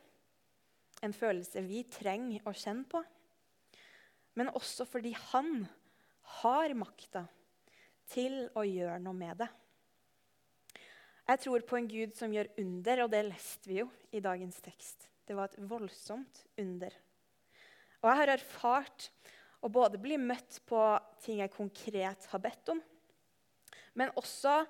en 1.03 1.15
følelse 1.15 1.63
vi 1.67 1.83
trenger 1.91 2.47
å 2.47 2.55
kjenne 2.55 2.87
på, 2.87 3.03
men 4.39 4.51
også 4.55 4.87
fordi 4.87 5.11
han 5.31 5.65
har 6.39 6.75
makta 6.79 7.25
til 8.09 8.45
å 8.55 8.63
gjøre 8.63 9.01
noe 9.03 9.15
med 9.15 9.43
det. 9.43 9.49
Jeg 11.29 11.43
tror 11.43 11.67
på 11.67 11.77
en 11.77 11.91
Gud 11.91 12.15
som 12.17 12.31
gjør 12.33 12.47
under, 12.63 13.03
og 13.03 13.11
det 13.11 13.25
leste 13.27 13.69
vi 13.69 13.81
jo 13.83 13.89
i 14.15 14.23
dagens 14.23 14.63
tekst. 14.65 15.09
Det 15.27 15.35
var 15.37 15.51
et 15.51 15.59
voldsomt 15.69 16.45
under. 16.57 16.95
Og 17.99 18.07
jeg 18.07 18.19
har 18.21 18.31
erfart 18.31 19.09
å 19.59 19.71
både 19.71 19.99
bli 19.99 20.15
møtt 20.21 20.61
på 20.69 20.79
ting 21.23 21.41
jeg 21.41 21.51
konkret 21.51 22.29
har 22.31 22.41
bedt 22.43 22.71
om, 22.71 22.79
men 23.99 24.13
også 24.19 24.61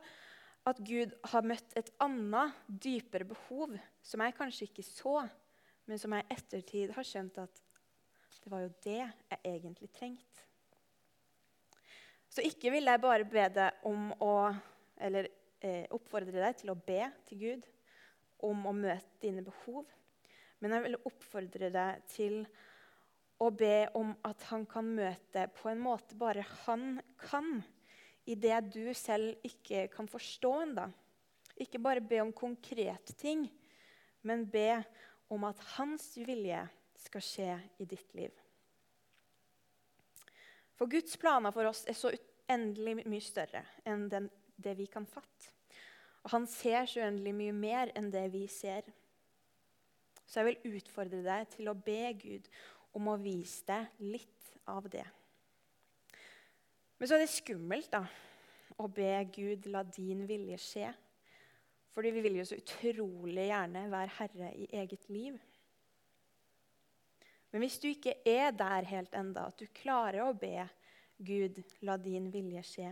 at 0.70 0.80
Gud 0.86 1.14
har 1.32 1.46
møtt 1.46 1.76
et 1.78 1.92
annet, 2.02 2.56
dypere 2.68 3.28
behov 3.30 3.76
som 4.06 4.24
jeg 4.24 4.38
kanskje 4.38 4.68
ikke 4.70 4.86
så, 4.86 5.22
men 5.86 6.02
som 6.02 6.14
jeg 6.14 6.26
i 6.26 6.36
ettertid 6.36 6.94
har 6.96 7.06
skjønt 7.06 7.38
at 7.42 7.62
det 8.40 8.52
var 8.52 8.64
jo 8.64 8.72
det 8.86 9.00
jeg 9.02 9.40
egentlig 9.46 9.90
trengte. 9.94 10.46
Så 12.30 12.46
ikke 12.46 12.72
vil 12.74 12.90
jeg 12.90 13.02
bare 13.02 13.26
be 13.28 13.46
deg 13.52 13.86
om 13.90 14.12
å 14.22 14.34
Eller 15.00 15.30
eh, 15.64 15.86
oppfordre 15.96 16.34
deg 16.36 16.58
til 16.60 16.74
å 16.74 16.76
be 16.76 17.06
til 17.30 17.40
Gud 17.40 17.68
om 18.44 18.66
å 18.68 18.74
møte 18.76 19.22
dine 19.24 19.40
behov, 19.46 19.86
men 20.60 20.74
jeg 20.76 20.84
vil 20.84 20.98
oppfordre 21.08 21.70
deg 21.72 22.02
til 22.12 22.42
å 22.44 22.69
be 23.56 23.88
om 23.96 24.12
at 24.28 24.44
han 24.50 24.66
kan 24.68 24.88
møte 24.98 25.46
på 25.56 25.70
en 25.72 25.80
måte 25.80 26.18
bare 26.20 26.44
han 26.66 26.98
kan 27.22 27.62
i 28.30 28.36
det 28.36 28.58
du 28.74 28.92
selv 28.94 29.40
ikke 29.48 29.88
kan 29.94 30.10
forstå 30.12 30.52
ennå. 30.66 30.90
Ikke 31.60 31.80
bare 31.82 32.04
be 32.04 32.20
om 32.22 32.34
konkrete 32.36 33.16
ting, 33.20 33.48
men 34.22 34.46
be 34.48 34.84
om 35.32 35.44
at 35.48 35.60
hans 35.78 36.12
vilje 36.20 36.62
skal 37.00 37.24
skje 37.24 37.56
i 37.80 37.88
ditt 37.88 38.14
liv. 38.18 38.34
For 40.80 40.88
Guds 40.92 41.18
planer 41.20 41.52
for 41.56 41.68
oss 41.68 41.84
er 41.88 41.98
så 41.98 42.12
uendelig 42.14 43.04
mye 43.04 43.24
større 43.24 43.64
enn 43.88 44.08
den, 44.12 44.30
det 44.56 44.78
vi 44.80 44.88
kan 44.92 45.08
fatte. 45.08 45.52
Og 46.24 46.34
han 46.36 46.48
ser 46.48 46.88
så 46.88 47.04
uendelig 47.04 47.34
mye 47.36 47.56
mer 47.56 47.92
enn 47.96 48.12
det 48.12 48.26
vi 48.34 48.46
ser. 48.52 48.88
Så 50.28 50.42
jeg 50.42 50.50
vil 50.50 50.78
utfordre 50.78 51.24
deg 51.26 51.48
til 51.56 51.72
å 51.72 51.76
be 51.76 52.14
Gud 52.20 52.48
om 52.98 53.12
å 53.12 53.20
vise 53.22 53.66
deg 53.68 54.02
litt 54.16 54.54
av 54.70 54.88
det. 54.92 55.06
Men 57.00 57.08
så 57.08 57.16
er 57.16 57.24
det 57.24 57.32
skummelt 57.32 57.92
da, 57.94 58.04
å 58.80 58.88
be 58.92 59.12
Gud 59.34 59.68
la 59.72 59.84
din 59.88 60.26
vilje 60.28 60.58
skje. 60.62 60.90
Fordi 61.96 62.12
vi 62.16 62.24
vil 62.24 62.40
jo 62.40 62.48
så 62.48 62.58
utrolig 62.60 63.50
gjerne 63.50 63.86
være 63.92 64.16
herre 64.20 64.50
i 64.56 64.68
eget 64.82 65.08
liv. 65.12 65.38
Men 67.50 67.64
hvis 67.64 67.80
du 67.82 67.90
ikke 67.90 68.14
er 68.28 68.52
der 68.54 68.88
helt 68.92 69.16
enda, 69.18 69.48
at 69.50 69.58
du 69.60 69.66
klarer 69.74 70.22
å 70.28 70.36
be 70.38 70.68
Gud 71.18 71.64
la 71.84 71.98
din 72.00 72.30
vilje 72.32 72.64
skje, 72.68 72.92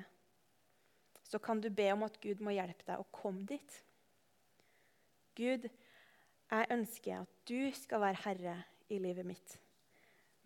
så 1.27 1.39
kan 1.43 1.61
du 1.61 1.69
be 1.69 1.89
om 1.91 2.05
at 2.07 2.17
Gud 2.23 2.41
må 2.43 2.55
hjelpe 2.55 2.87
deg 2.87 3.03
å 3.03 3.11
komme 3.13 3.45
dit. 3.47 3.77
Gud, 5.37 5.67
jeg 6.47 6.71
ønsker 6.73 7.21
at 7.21 7.39
du 7.47 7.69
skal 7.75 8.01
være 8.01 8.23
herre 8.23 8.57
i 8.89 8.99
livet 9.03 9.27
mitt. 9.27 9.57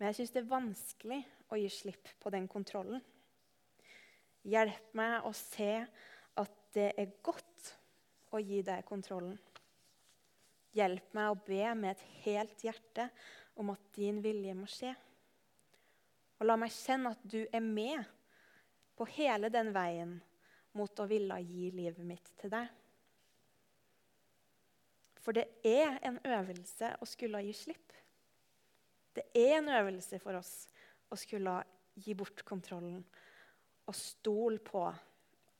Men 0.02 0.08
jeg 0.10 0.16
syns 0.16 0.32
det 0.34 0.40
er 0.40 0.46
vanskelig 0.50 1.16
å 1.54 1.56
gi 1.60 1.68
slipp 1.70 2.08
på 2.18 2.30
den 2.34 2.48
kontrollen. 2.50 2.98
Hjelp 4.50 4.96
meg 4.98 5.28
å 5.28 5.30
se 5.38 5.76
at 6.42 6.56
det 6.74 6.88
er 6.98 7.12
godt 7.22 7.68
å 8.34 8.40
gi 8.42 8.58
deg 8.66 8.82
kontrollen. 8.88 9.36
Hjelp 10.74 11.14
meg 11.14 11.30
å 11.30 11.38
be 11.46 11.70
med 11.78 11.92
et 11.92 12.02
helt 12.24 12.66
hjerte 12.66 13.06
om 13.54 13.70
at 13.70 13.86
din 13.94 14.18
vilje 14.26 14.56
må 14.58 14.66
skje. 14.66 14.90
Og 16.40 16.50
la 16.50 16.58
meg 16.58 16.74
kjenne 16.74 17.14
at 17.14 17.22
du 17.22 17.38
er 17.44 17.62
med 17.62 18.02
på 18.98 19.06
hele 19.14 19.54
den 19.54 19.70
veien 19.70 20.18
mot 20.74 20.98
å 20.98 21.06
ville 21.06 21.38
gi 21.46 21.70
livet 21.78 22.02
mitt 22.02 22.34
til 22.42 22.50
deg. 22.50 22.66
For 25.22 25.38
det 25.38 25.46
er 25.62 26.02
en 26.02 26.18
øvelse 26.26 26.96
å 26.98 27.06
skulle 27.06 27.46
gi 27.46 27.54
slipp. 27.54 28.01
Det 29.12 29.24
er 29.36 29.58
en 29.58 29.68
øvelse 29.68 30.18
for 30.22 30.38
oss 30.38 30.52
å 31.12 31.18
skulle 31.20 31.58
gi 32.00 32.14
bort 32.16 32.44
kontrollen 32.48 33.02
og 33.86 33.96
stole 33.98 34.60
på 34.64 34.86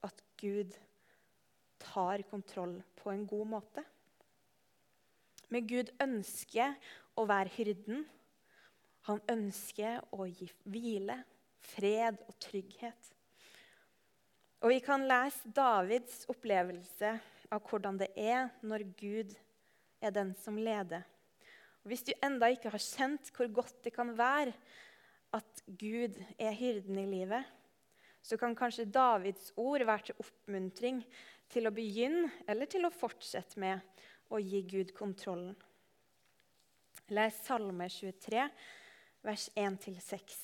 at 0.07 0.23
Gud 0.41 0.73
tar 1.83 2.23
kontroll 2.31 2.79
på 2.97 3.11
en 3.13 3.27
god 3.29 3.51
måte. 3.57 3.85
Men 5.53 5.67
Gud 5.69 5.91
ønsker 6.01 6.79
å 7.19 7.27
være 7.29 7.53
hyrden. 7.59 8.07
Han 9.09 9.21
ønsker 9.29 10.01
å 10.15 10.25
gi 10.31 10.49
hvile, 10.65 11.19
fred 11.75 12.23
og 12.25 12.39
trygghet. 12.41 13.11
Og 14.63 14.71
Vi 14.71 14.79
kan 14.81 15.05
lese 15.11 15.51
Davids 15.51 16.23
opplevelse 16.31 17.17
av 17.53 17.65
hvordan 17.67 17.99
det 18.01 18.13
er 18.17 18.47
når 18.63 18.87
Gud 18.97 19.35
er 20.01 20.15
den 20.15 20.33
som 20.39 20.57
leder. 20.57 21.03
Hvis 21.89 22.05
du 22.07 22.13
enda 22.23 22.49
ikke 22.53 22.71
har 22.71 22.83
kjent 22.83 23.33
hvor 23.35 23.51
godt 23.51 23.83
det 23.85 23.95
kan 23.95 24.13
være 24.19 24.55
at 25.35 25.63
Gud 25.67 26.19
er 26.39 26.55
hyrden 26.55 26.99
i 27.01 27.09
livet, 27.09 27.45
så 28.23 28.37
kan 28.39 28.55
kanskje 28.55 28.87
Davids 28.87 29.51
ord 29.57 29.83
være 29.85 30.11
til 30.11 30.23
oppmuntring 30.23 31.03
til 31.51 31.67
å 31.67 31.75
begynne 31.75 32.31
eller 32.47 32.71
til 32.71 32.87
å 32.87 32.95
fortsette 32.95 33.59
med 33.61 33.83
å 34.33 34.39
gi 34.41 34.63
Gud 34.69 34.93
kontrollen. 34.97 35.57
Les 37.13 37.35
Salme 37.45 37.89
23, 37.91 38.47
vers 39.27 39.49
1-6. 39.59 40.37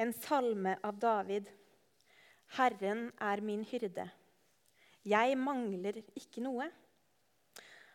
En 0.00 0.10
salme 0.16 0.72
av 0.82 0.96
David. 0.98 1.50
Herren 2.56 3.06
er 3.22 3.42
min 3.44 3.62
hyrde. 3.68 4.08
Jeg 5.04 5.36
mangler 5.38 6.00
ikke 6.16 6.42
noe. 6.42 6.70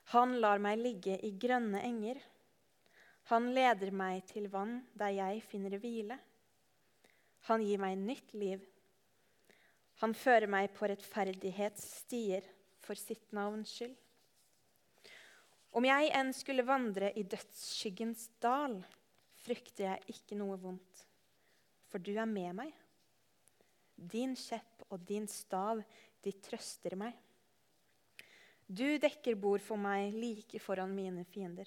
Han 0.10 0.39
lar 0.42 0.58
meg 0.58 0.80
ligge 0.82 1.20
i 1.22 1.30
grønne 1.38 1.84
enger. 1.86 2.18
Han 3.30 3.51
leder 3.54 3.92
meg 3.94 4.24
til 4.32 4.48
vann 4.50 4.80
der 4.98 5.13
jeg 5.13 5.44
finner 5.46 5.78
hvile. 5.78 6.18
Han 7.50 7.62
gir 7.62 7.82
meg 7.82 7.98
nytt 8.01 8.34
liv. 8.34 8.63
Han 10.01 10.16
fører 10.18 10.50
meg 10.50 10.72
på 10.74 10.89
rettferdighetsstier 10.89 12.48
for 12.82 12.98
sitt 12.98 13.30
navns 13.36 13.75
skyld. 13.75 13.94
Om 15.78 15.86
jeg 15.86 16.10
enn 16.18 16.34
skulle 16.34 16.66
vandre 16.66 17.12
i 17.13 17.22
dødsskyggens 17.30 18.25
dal, 18.42 18.80
frykter 19.44 19.92
jeg 19.92 20.16
ikke 20.16 20.38
noe 20.39 20.58
vondt, 20.58 21.06
for 21.92 22.01
du 22.01 22.16
er 22.16 22.30
med 22.30 22.56
meg. 22.63 22.74
Din 23.94 24.34
kjepp 24.39 24.88
og 24.89 25.04
din 25.06 25.28
stav, 25.30 25.84
de 26.25 26.34
trøster 26.42 26.98
meg. 26.98 27.13
Du 28.70 28.86
dekker 29.02 29.34
bord 29.42 29.64
for 29.66 29.82
meg 29.82 30.14
like 30.14 30.60
foran 30.62 30.94
mine 30.94 31.24
fiender. 31.26 31.66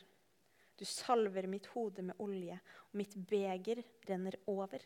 Du 0.79 0.85
salver 0.87 1.49
mitt 1.51 1.67
hode 1.75 2.05
med 2.07 2.21
olje, 2.23 2.55
og 2.91 2.99
mitt 3.01 3.17
beger 3.29 3.83
renner 4.07 4.39
over. 4.47 4.85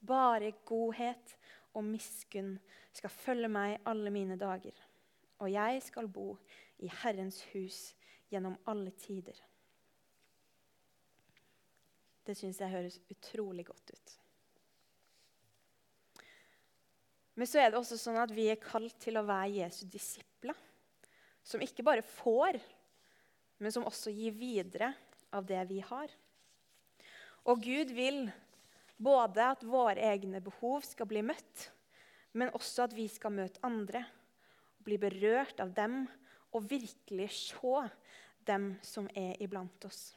Bare 0.00 0.54
godhet 0.64 1.36
og 1.74 1.84
miskunn 1.84 2.56
skal 2.92 3.12
følge 3.12 3.52
meg 3.52 3.78
alle 3.84 4.12
mine 4.14 4.36
dager, 4.40 4.74
og 5.40 5.52
jeg 5.52 5.84
skal 5.84 6.08
bo 6.08 6.38
i 6.80 6.88
Herrens 7.02 7.42
hus 7.52 7.94
gjennom 8.32 8.56
alle 8.68 8.96
tider. 8.96 9.36
Det 12.24 12.36
syns 12.38 12.60
jeg 12.60 12.72
høres 12.72 13.00
utrolig 13.12 13.66
godt 13.68 13.92
ut. 13.92 14.18
Men 17.34 17.50
så 17.50 17.60
er 17.60 17.72
det 17.72 17.80
også 17.80 17.98
sånn 18.00 18.20
at 18.22 18.32
vi 18.32 18.46
er 18.48 18.62
kalt 18.62 18.96
til 19.02 19.18
å 19.18 19.26
være 19.26 19.58
Jesu 19.58 19.84
disipler. 19.90 20.56
Som 21.44 21.62
ikke 21.64 21.84
bare 21.84 22.04
får, 22.04 22.58
men 23.60 23.72
som 23.72 23.86
også 23.86 24.12
gir 24.14 24.34
videre 24.36 24.94
av 25.34 25.44
det 25.46 25.60
vi 25.68 25.80
har. 25.84 26.08
Og 27.44 27.60
Gud 27.60 27.92
vil 27.92 28.26
både 28.96 29.44
at 29.52 29.64
våre 29.66 30.00
egne 30.12 30.40
behov 30.44 30.84
skal 30.86 31.08
bli 31.10 31.22
møtt, 31.26 31.68
men 32.34 32.52
også 32.56 32.88
at 32.88 32.96
vi 32.96 33.06
skal 33.12 33.34
møte 33.34 33.62
andre. 33.66 34.04
Bli 34.84 34.98
berørt 35.00 35.60
av 35.62 35.72
dem 35.76 36.04
og 36.54 36.68
virkelig 36.70 37.30
se 37.36 37.76
dem 38.46 38.74
som 38.84 39.08
er 39.16 39.36
iblant 39.42 39.86
oss. 39.88 40.14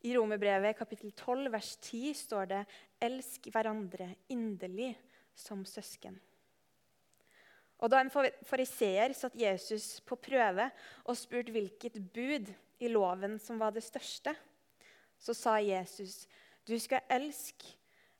I 0.00 0.14
Romerbrevet 0.16 0.78
kapittel 0.78 1.12
12 1.12 1.52
vers 1.52 1.74
10 1.76 2.14
står 2.16 2.46
det:" 2.48 2.64
Elsk 3.00 3.50
hverandre 3.52 4.14
inderlig 4.32 4.94
som 5.34 5.64
søsken. 5.64 6.18
Og 7.80 7.88
Da 7.88 8.00
en 8.00 8.12
fariseer 8.12 9.14
satt 9.16 9.36
Jesus 9.40 10.00
på 10.04 10.18
prøve 10.20 10.68
og 11.04 11.16
spurte 11.16 11.52
hvilket 11.54 11.96
bud 12.12 12.50
i 12.80 12.88
loven 12.88 13.38
som 13.40 13.60
var 13.60 13.72
det 13.72 13.84
største, 13.84 14.34
så 15.20 15.34
sa 15.36 15.58
Jesus, 15.60 16.26
du 16.64 16.76
skal 16.80 17.04
elske 17.08 17.76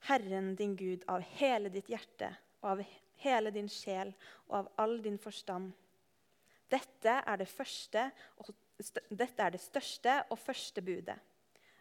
Herren 0.09 0.55
din 0.57 0.76
Gud 0.76 1.05
av 1.09 1.25
hele 1.37 1.69
ditt 1.73 1.88
hjerte 1.93 2.31
og 2.62 2.71
av 2.73 2.83
hele 3.21 3.52
din 3.52 3.69
sjel 3.69 4.12
og 4.49 4.62
av 4.62 4.71
all 4.81 4.99
din 5.05 5.19
forstand. 5.21 5.73
Dette 6.71 7.17
er 7.26 7.40
det, 7.40 7.49
første, 7.50 8.07
dette 9.11 9.45
er 9.45 9.57
det 9.57 9.61
største 9.61 10.21
og 10.31 10.38
første 10.40 10.85
budet. 10.85 11.17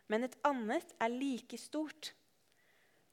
Men 0.10 0.26
et 0.26 0.36
annet 0.48 0.96
er 1.00 1.14
like 1.14 1.60
stort. 1.62 2.12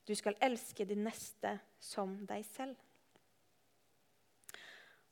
Du 0.08 0.14
skal 0.16 0.38
elske 0.42 0.86
din 0.88 1.04
neste 1.04 1.58
som 1.82 2.16
deg 2.26 2.46
selv. 2.48 2.85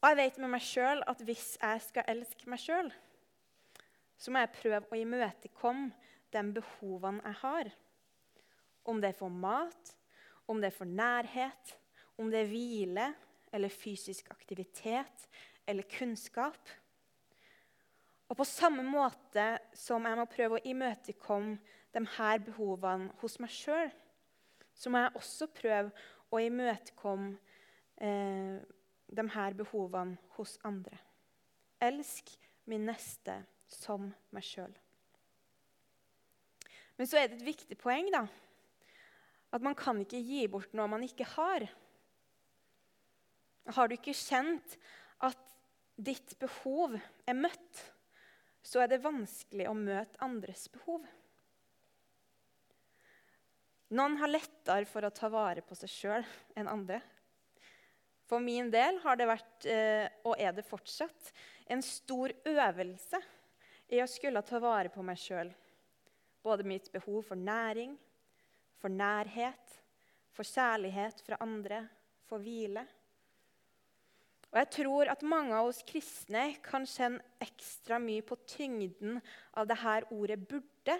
Og 0.04 0.10
jeg 0.10 0.18
vet 0.18 0.38
med 0.42 0.50
meg 0.52 0.60
sjøl 0.60 0.98
at 1.08 1.20
hvis 1.24 1.54
jeg 1.56 1.80
skal 1.80 2.08
elske 2.12 2.48
meg 2.52 2.60
sjøl, 2.60 2.90
så 4.20 4.28
må 4.28 4.42
jeg 4.42 4.50
prøve 4.52 4.82
å 4.92 4.98
imøtekomme 5.00 6.10
de 6.34 6.42
behovene 6.58 7.24
jeg 7.24 7.38
har. 7.40 7.70
Om 8.84 9.00
det 9.00 9.14
er 9.14 9.16
for 9.16 9.32
mat, 9.32 9.94
om 10.44 10.60
det 10.60 10.68
er 10.68 10.76
for 10.76 10.92
nærhet, 10.92 11.72
om 12.20 12.28
det 12.28 12.42
er 12.42 12.50
hvile 12.52 13.06
eller 13.56 13.72
fysisk 13.72 14.28
aktivitet 14.34 15.24
eller 15.64 15.88
kunnskap. 15.88 16.60
Og 18.28 18.36
på 18.36 18.44
samme 18.44 18.84
måte 18.84 19.48
som 19.72 20.04
jeg 20.04 20.20
må 20.20 20.28
prøve 20.28 20.60
å 20.60 20.66
imøtekomme 20.68 21.56
de 21.96 22.04
her 22.18 22.44
behovene 22.44 23.08
hos 23.24 23.40
meg 23.40 23.56
sjøl, 23.56 23.88
så 24.76 24.92
må 24.92 25.00
jeg 25.00 25.16
også 25.16 25.48
prøve 25.48 25.96
å 26.28 26.44
imøtekomme 26.44 27.38
eh, 28.04 28.60
de 29.08 29.24
her 29.34 29.56
behovene 29.58 30.18
hos 30.36 30.56
andre. 30.64 30.96
Elsk 31.82 32.30
min 32.70 32.86
neste 32.88 33.40
som 33.68 34.08
meg 34.34 34.46
sjøl. 34.46 34.72
Men 36.96 37.10
så 37.10 37.18
er 37.18 37.28
det 37.28 37.40
et 37.40 37.48
viktig 37.48 37.78
poeng 37.80 38.10
da, 38.14 38.24
at 39.54 39.62
man 39.62 39.74
kan 39.78 39.98
ikke 40.02 40.22
gi 40.22 40.44
bort 40.50 40.74
noe 40.74 40.90
man 40.90 41.02
ikke 41.06 41.26
har. 41.34 41.66
Har 43.74 43.88
du 43.88 43.96
ikke 43.96 44.14
kjent 44.14 44.76
at 45.24 45.40
ditt 45.94 46.36
behov 46.40 46.96
er 47.26 47.38
møtt, 47.38 47.82
så 48.64 48.82
er 48.82 48.90
det 48.90 49.04
vanskelig 49.04 49.68
å 49.68 49.76
møte 49.76 50.20
andres 50.24 50.66
behov. 50.72 51.04
Noen 53.94 54.16
har 54.18 54.32
lettere 54.32 54.88
for 54.90 55.06
å 55.06 55.12
ta 55.14 55.28
vare 55.30 55.62
på 55.62 55.76
seg 55.78 55.92
sjøl 55.92 56.24
enn 56.58 56.70
andre. 56.70 56.98
For 58.34 58.42
min 58.42 58.66
del 58.66 58.96
har 59.04 59.14
det 59.14 59.28
vært, 59.30 59.66
eh, 59.70 60.08
og 60.26 60.40
er 60.42 60.50
det 60.56 60.64
fortsatt, 60.66 61.28
en 61.70 61.82
stor 61.86 62.32
øvelse 62.50 63.20
i 63.94 64.00
å 64.02 64.08
skulle 64.10 64.42
ta 64.42 64.58
vare 64.58 64.90
på 64.90 65.04
meg 65.06 65.20
sjøl. 65.22 65.52
Både 66.42 66.66
mitt 66.66 66.90
behov 66.90 67.28
for 67.28 67.38
næring, 67.38 67.92
for 68.82 68.90
nærhet, 68.90 69.78
for 70.34 70.42
kjærlighet 70.42 71.22
fra 71.22 71.38
andre, 71.46 71.84
for 72.26 72.42
hvile. 72.42 72.82
Og 74.50 74.58
jeg 74.58 74.70
tror 74.80 75.12
at 75.14 75.22
mange 75.22 75.54
av 75.54 75.70
oss 75.70 75.84
kristne 75.86 76.56
kan 76.66 76.90
kjenne 76.90 77.22
ekstra 77.38 78.00
mye 78.02 78.26
på 78.26 78.40
tyngden 78.50 79.22
av 79.54 79.70
dette 79.70 80.10
ordet 80.10 80.42
'burde', 80.42 80.98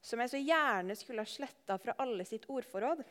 som 0.00 0.20
jeg 0.20 0.30
så 0.30 0.46
gjerne 0.46 0.94
skulle 0.94 1.26
ha 1.26 1.34
sletta 1.34 1.76
fra 1.78 1.98
alle 1.98 2.24
sitt 2.24 2.46
ordforråd. 2.46 3.02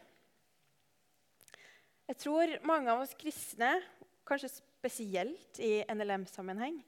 Jeg 2.10 2.18
tror 2.24 2.52
mange 2.66 2.90
av 2.90 3.04
oss 3.04 3.12
kristne, 3.14 3.76
kanskje 4.26 4.50
spesielt 4.50 5.60
i 5.62 5.84
NLM-sammenheng, 5.94 6.80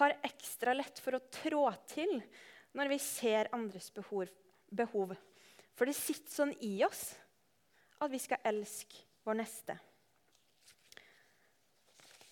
har 0.00 0.14
ekstra 0.24 0.72
lett 0.72 1.02
for 1.04 1.18
å 1.18 1.26
trå 1.28 1.66
til 1.90 2.14
når 2.78 2.88
vi 2.94 2.96
ser 3.04 3.50
andres 3.52 3.90
behov. 3.92 5.12
For 5.76 5.84
det 5.84 5.96
sitter 5.98 6.32
sånn 6.32 6.54
i 6.64 6.78
oss 6.86 7.10
at 8.00 8.08
vi 8.08 8.22
skal 8.22 8.40
elske 8.48 9.02
vår 9.28 9.36
neste. 9.42 9.76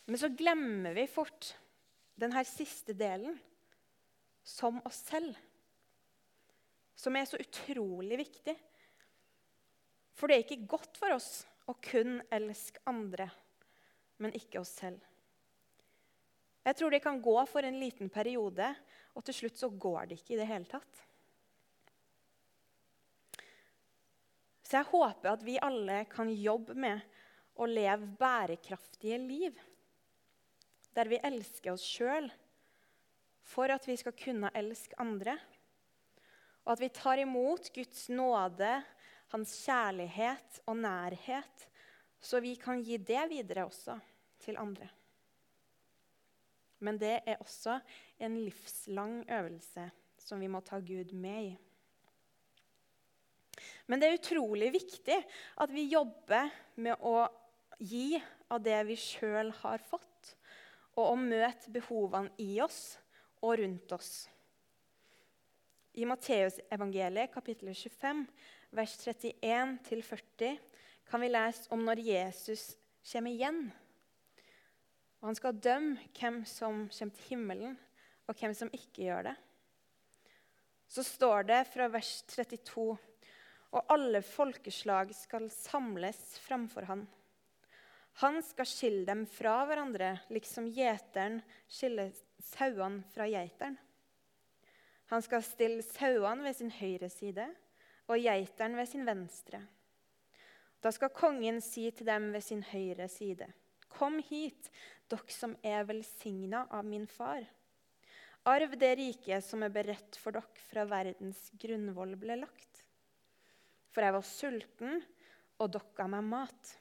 Men 0.09 0.23
så 0.23 0.33
glemmer 0.33 0.97
vi 0.97 1.05
fort 1.13 1.51
denne 2.17 2.47
siste 2.49 2.97
delen, 2.97 3.37
som 4.41 4.81
oss 4.89 5.03
selv, 5.11 5.37
som 6.97 7.13
er 7.21 7.29
så 7.29 7.37
utrolig 7.37 8.23
viktig. 8.25 8.57
For 10.17 10.33
det 10.33 10.39
er 10.39 10.47
ikke 10.47 10.71
godt 10.73 10.97
for 10.97 11.13
oss 11.19 11.43
og 11.69 11.77
kun 11.85 12.19
elsk 12.33 12.81
andre, 12.89 13.29
men 14.19 14.35
ikke 14.37 14.63
oss 14.63 14.73
selv. 14.81 15.03
Jeg 16.65 16.77
tror 16.77 16.93
det 16.93 17.03
kan 17.05 17.21
gå 17.23 17.37
for 17.49 17.65
en 17.65 17.79
liten 17.81 18.11
periode, 18.13 18.73
og 19.17 19.25
til 19.25 19.37
slutt 19.37 19.61
så 19.61 19.71
går 19.71 20.09
det 20.09 20.19
ikke 20.19 20.35
i 20.37 20.41
det 20.41 20.49
hele 20.49 20.69
tatt. 20.69 21.05
Så 24.69 24.77
jeg 24.77 24.91
håper 24.91 25.31
at 25.33 25.45
vi 25.47 25.57
alle 25.65 26.03
kan 26.13 26.29
jobbe 26.29 26.75
med 26.77 27.01
å 27.57 27.67
leve 27.69 28.11
bærekraftige 28.21 29.17
liv. 29.23 29.57
Der 30.93 31.09
vi 31.09 31.21
elsker 31.25 31.73
oss 31.73 31.87
sjøl 31.89 32.29
for 33.49 33.73
at 33.73 33.87
vi 33.89 33.97
skal 33.97 34.13
kunne 34.19 34.53
elske 34.59 34.99
andre. 35.01 35.39
Og 36.67 36.75
at 36.75 36.83
vi 36.85 36.91
tar 36.93 37.23
imot 37.23 37.71
Guds 37.73 38.11
nåde 38.13 38.75
hans 39.33 39.55
kjærlighet 39.65 40.61
og 40.67 40.79
nærhet, 40.81 41.67
så 42.21 42.41
vi 42.41 42.55
kan 42.61 42.83
gi 42.83 42.97
det 42.97 43.29
videre 43.31 43.67
også 43.69 43.99
til 44.43 44.59
andre. 44.59 44.89
Men 46.81 46.99
det 47.01 47.21
er 47.27 47.41
også 47.43 47.79
en 48.23 48.37
livslang 48.45 49.25
øvelse 49.31 49.89
som 50.19 50.41
vi 50.41 50.51
må 50.51 50.61
ta 50.61 50.79
Gud 50.79 51.13
med 51.15 51.51
i. 51.51 51.57
Men 53.89 54.01
det 54.01 54.09
er 54.09 54.19
utrolig 54.19 54.73
viktig 54.75 55.17
at 55.63 55.73
vi 55.73 55.89
jobber 55.89 56.51
med 56.77 57.01
å 57.01 57.27
gi 57.81 58.19
av 58.53 58.63
det 58.65 58.79
vi 58.89 58.97
sjøl 59.01 59.51
har 59.63 59.83
fått, 59.83 60.35
og 60.99 61.13
å 61.13 61.19
møte 61.21 61.71
behovene 61.73 62.33
i 62.43 62.59
oss 62.61 62.99
og 63.41 63.59
rundt 63.61 63.95
oss. 63.95 64.13
I 65.99 66.07
Matteusevangeliet 66.07 67.33
kapittel 67.33 67.73
25 67.75 68.27
vers 68.71 68.95
31-40 69.07 70.59
kan 71.09 71.21
vi 71.21 71.29
lese 71.29 71.71
om 71.73 71.85
når 71.87 72.03
Jesus 72.05 72.71
kommer 73.13 73.33
igjen. 73.33 73.69
Og 75.19 75.31
han 75.31 75.39
skal 75.39 75.61
dømme 75.63 76.09
hvem 76.19 76.43
som 76.47 76.87
kommer 76.93 77.15
til 77.17 77.29
himmelen, 77.31 77.77
og 78.29 78.37
hvem 78.37 78.55
som 78.55 78.71
ikke 78.77 79.09
gjør 79.09 79.31
det. 79.31 79.37
Så 80.89 81.05
står 81.05 81.49
det 81.49 81.63
fra 81.73 81.89
vers 81.93 82.23
32.: 82.29 82.97
Og 83.73 83.93
alle 83.93 84.23
folkeslag 84.23 85.15
skal 85.17 85.49
samles 85.53 86.21
framfor 86.45 86.87
han. 86.89 87.07
Han 88.23 88.41
skal 88.43 88.67
skille 88.67 89.05
dem 89.07 89.27
fra 89.31 89.61
hverandre, 89.69 90.17
liksom 90.33 90.67
gjeteren 90.75 91.41
skiller 91.71 92.11
sauene 92.43 93.05
fra 93.15 93.29
geiteren. 93.31 93.77
Han 95.09 95.23
skal 95.25 95.45
stille 95.47 95.85
sauene 95.87 96.45
ved 96.45 96.57
sin 96.57 96.73
høyre 96.75 97.09
side 97.13 97.47
og 98.09 98.21
geiteren 98.25 98.77
ved 98.79 98.89
sin 98.89 99.07
venstre. 99.07 99.61
Da 100.83 100.93
skal 100.95 101.15
kongen 101.15 101.61
si 101.65 101.89
til 101.91 102.07
dem 102.09 102.31
ved 102.33 102.45
sin 102.45 102.63
høyre 102.63 103.09
side.: 103.11 103.49
Kom 103.89 104.19
hit, 104.31 104.71
dere 105.11 105.33
som 105.33 105.57
er 105.65 105.87
velsigna 105.89 106.67
av 106.71 106.85
min 106.85 107.07
far. 107.07 107.47
Arv 108.49 108.77
det 108.81 108.95
riket 108.97 109.45
som 109.45 109.65
er 109.67 109.73
beredt 109.75 110.17
for 110.17 110.37
dere 110.37 110.67
fra 110.71 110.85
verdens 110.89 111.49
grunnvoll 111.61 112.15
ble 112.21 112.39
lagt. 112.41 112.85
For 113.93 114.05
jeg 114.05 114.15
var 114.15 114.27
sulten, 114.27 115.01
og 115.59 115.73
dere 115.75 115.97
ga 115.97 116.07
meg 116.07 116.25
mat. 116.25 116.75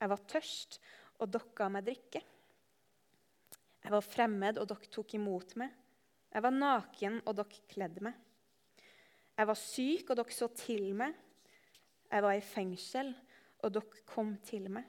Jeg 0.00 0.12
var 0.12 0.22
tørst, 0.30 0.78
og 1.18 1.32
dere 1.34 1.56
ga 1.58 1.68
meg 1.72 1.88
drikke. 1.88 2.22
Jeg 3.82 3.92
var 3.92 4.06
fremmed, 4.06 4.60
og 4.62 4.68
dere 4.70 4.92
tok 4.94 5.16
imot 5.18 5.56
meg. 5.60 5.72
Jeg 6.32 6.44
var 6.46 6.54
naken, 6.54 7.20
og 7.26 7.36
dere 7.40 7.64
kledde 7.72 8.04
meg. 8.06 8.14
Jeg 9.42 9.48
var 9.48 9.58
syk, 9.58 10.10
og 10.12 10.18
dere 10.20 10.34
så 10.36 10.46
til 10.54 10.92
meg. 10.94 11.16
Jeg 12.06 12.22
var 12.22 12.36
i 12.38 12.42
fengsel, 12.46 13.08
og 13.66 13.72
dere 13.74 14.02
kom 14.06 14.36
til 14.46 14.68
meg. 14.70 14.86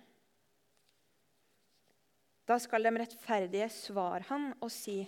Da 2.45 2.59
skal 2.61 2.85
de 2.85 2.91
rettferdige 3.01 3.65
svare 3.73 4.27
han 4.27 4.51
og 4.59 4.69
si, 4.69 4.99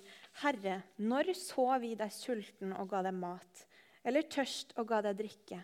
Herre, 0.41 0.79
når 0.97 1.29
så 1.37 1.67
vi 1.83 1.91
deg 1.99 2.13
sulten 2.15 2.73
og 2.73 2.89
ga 2.89 3.03
deg 3.05 3.13
mat, 3.19 3.61
eller 4.01 4.25
tørst 4.33 4.73
og 4.79 4.87
ga 4.89 5.03
deg 5.05 5.19
drikke? 5.19 5.59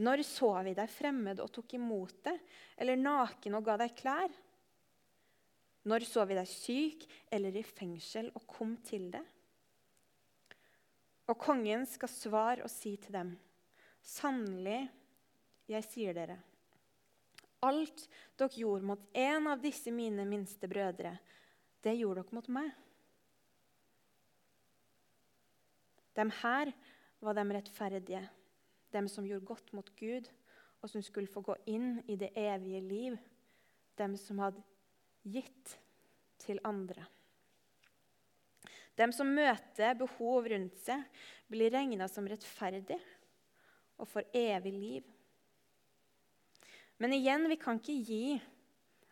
Når 0.00 0.22
så 0.24 0.54
vi 0.64 0.72
deg 0.78 0.88
fremmed 0.88 1.42
og 1.44 1.50
tok 1.52 1.74
imot 1.76 2.22
det, 2.30 2.38
eller 2.80 2.96
naken 2.96 3.58
og 3.58 3.66
ga 3.66 3.76
deg 3.82 3.92
klær? 3.98 4.32
Når 5.84 6.08
så 6.08 6.24
vi 6.24 6.40
deg 6.40 6.48
syk 6.48 7.04
eller 7.28 7.60
i 7.60 7.66
fengsel 7.66 8.32
og 8.32 8.48
kom 8.48 8.78
til 8.88 9.10
det? 9.12 9.26
Og 11.30 11.38
kongen 11.38 11.86
skal 11.86 12.10
svare 12.10 12.64
og 12.66 12.72
si 12.72 12.96
til 12.98 13.14
dem.: 13.14 13.34
Sannelig, 14.02 14.88
jeg 15.70 15.86
sier 15.86 16.16
dere, 16.16 16.40
alt 17.62 18.06
dere 18.40 18.56
gjorde 18.56 18.88
mot 18.88 19.02
en 19.14 19.50
av 19.52 19.60
disse 19.62 19.92
mine 19.94 20.24
minste 20.26 20.68
brødre, 20.68 21.18
det 21.84 21.94
gjorde 21.98 22.24
dere 22.24 22.38
mot 22.38 22.48
meg. 22.48 22.70
Dem 26.16 26.32
her 26.40 26.72
var 27.20 27.36
de 27.36 27.44
rettferdige, 27.54 28.24
dem 28.92 29.08
som 29.08 29.26
gjorde 29.28 29.46
godt 29.46 29.72
mot 29.76 29.92
Gud, 29.96 30.26
og 30.80 30.90
som 30.90 31.04
skulle 31.04 31.30
få 31.30 31.44
gå 31.44 31.54
inn 31.70 32.00
i 32.08 32.16
det 32.16 32.32
evige 32.34 32.80
liv, 32.80 33.16
dem 34.00 34.16
som 34.16 34.40
hadde 34.40 34.64
gitt 35.28 35.76
til 36.40 36.60
andre. 36.64 37.04
De 38.98 39.06
som 39.14 39.28
møter 39.28 39.96
behov 39.98 40.48
rundt 40.50 40.80
seg, 40.82 41.04
blir 41.50 41.72
regna 41.72 42.08
som 42.10 42.26
rettferdig 42.30 42.98
og 44.00 44.08
får 44.08 44.28
evig 44.36 44.72
liv. 44.74 45.08
Men 47.00 47.14
igjen, 47.16 47.46
vi 47.48 47.56
kan 47.60 47.80
ikke 47.80 47.96
gi 48.04 48.24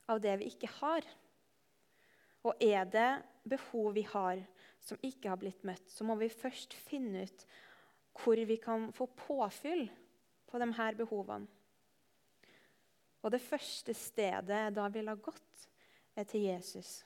av 0.08 0.20
det 0.20 0.34
vi 0.40 0.50
ikke 0.52 0.70
har. 0.78 1.06
Og 2.44 2.60
er 2.62 2.84
det 2.88 3.10
behov 3.48 3.94
vi 3.96 4.04
har 4.08 4.42
som 4.84 5.00
ikke 5.04 5.30
har 5.32 5.40
blitt 5.40 5.64
møtt, 5.66 5.88
så 5.90 6.06
må 6.06 6.16
vi 6.20 6.30
først 6.32 6.76
finne 6.86 7.26
ut 7.26 7.46
hvor 8.18 8.40
vi 8.48 8.56
kan 8.60 8.88
få 8.94 9.06
påfyll 9.18 9.86
på 10.48 10.60
de 10.60 10.68
her 10.78 10.96
behovene. 10.98 11.48
Og 13.22 13.32
det 13.34 13.42
første 13.42 13.94
stedet 13.96 14.60
da 14.74 14.86
vi 14.92 15.04
ha 15.06 15.14
gått, 15.18 15.68
er 16.18 16.26
til 16.26 16.46
Jesus. 16.48 17.02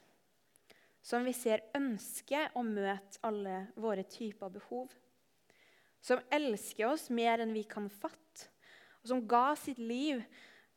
Som 1.02 1.26
vi 1.26 1.34
ser 1.34 1.64
ønsker 1.74 2.52
å 2.54 2.62
møte 2.66 3.20
alle 3.26 3.66
våre 3.74 4.04
typer 4.06 4.52
behov. 4.54 4.92
Som 6.02 6.22
elsker 6.34 6.88
oss 6.92 7.08
mer 7.10 7.42
enn 7.42 7.54
vi 7.54 7.64
kan 7.68 7.88
fatte, 7.90 8.48
og 9.02 9.10
som 9.10 9.24
ga 9.26 9.52
sitt 9.58 9.80
liv 9.82 10.22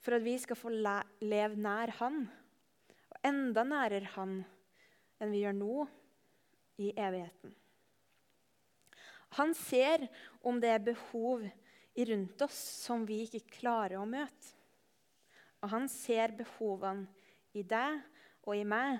for 0.02 0.18
at 0.18 0.26
vi 0.26 0.34
skal 0.42 0.58
få 0.58 0.72
leve 0.74 1.58
nær 1.62 1.94
Han, 2.00 2.26
og 3.14 3.30
enda 3.30 3.64
nærere 3.66 4.10
Han 4.16 4.40
enn 5.22 5.32
vi 5.34 5.44
gjør 5.44 5.56
nå 5.58 5.86
i 6.82 6.92
evigheten. 6.92 7.54
Han 9.36 9.54
ser 9.58 10.08
om 10.46 10.60
det 10.62 10.72
er 10.72 10.84
behov 10.84 11.46
rundt 12.10 12.42
oss 12.46 12.60
som 12.86 13.06
vi 13.08 13.22
ikke 13.26 13.60
klarer 13.60 14.00
å 14.00 14.08
møte. 14.08 14.54
Og 15.64 15.72
han 15.72 15.88
ser 15.90 16.36
behovene 16.38 17.08
i 17.56 17.64
deg 17.66 18.02
og 18.46 18.54
i 18.56 18.66
meg 18.68 19.00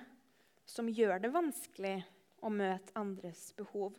som 0.66 0.90
gjør 0.90 1.20
det 1.22 1.32
vanskelig 1.34 1.96
å 2.44 2.50
møte 2.52 2.94
andres 2.98 3.48
behov. 3.56 3.94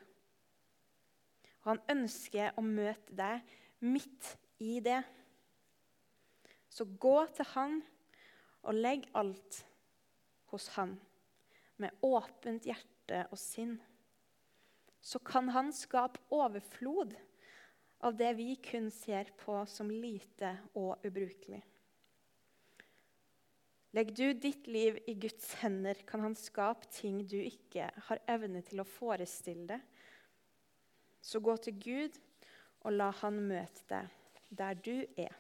Og 1.64 1.72
han 1.72 1.82
ønsker 1.92 2.56
å 2.60 2.64
møte 2.64 3.16
deg 3.16 3.56
midt 3.84 4.34
i 4.64 4.80
det. 4.84 5.02
Så 6.70 6.86
gå 7.00 7.18
til 7.36 7.48
han 7.56 7.80
og 8.68 8.76
legg 8.76 9.08
alt 9.18 9.62
hos 10.52 10.68
han 10.76 10.98
med 11.82 11.96
åpent 12.04 12.68
hjerte 12.68 13.24
og 13.32 13.40
sinn. 13.40 13.78
Så 15.02 15.22
kan 15.24 15.50
han 15.56 15.72
skape 15.76 16.20
overflod 16.36 17.16
av 18.06 18.18
det 18.18 18.34
vi 18.38 18.56
kun 18.62 18.90
ser 18.94 19.32
på 19.40 19.62
som 19.70 19.90
lite 19.92 20.54
og 20.78 21.06
ubrukelig. 21.08 21.62
Legg 23.96 24.12
du 24.16 24.34
ditt 24.34 24.68
liv 24.68 24.98
i 25.08 25.14
Guds 25.16 25.54
hender, 25.62 25.96
kan 26.08 26.26
han 26.26 26.36
skape 26.36 26.90
ting 26.92 27.22
du 27.28 27.38
ikke 27.40 27.88
har 28.10 28.24
evne 28.28 28.62
til 28.68 28.84
å 28.84 28.88
forestille 28.88 29.68
deg. 29.70 29.84
Så 31.24 31.40
gå 31.44 31.56
til 31.64 31.80
Gud 31.80 32.20
og 32.84 32.94
la 32.94 33.12
han 33.22 33.40
møte 33.48 33.88
deg 33.90 34.14
der 34.58 34.78
du 34.80 34.96
er. 35.20 35.34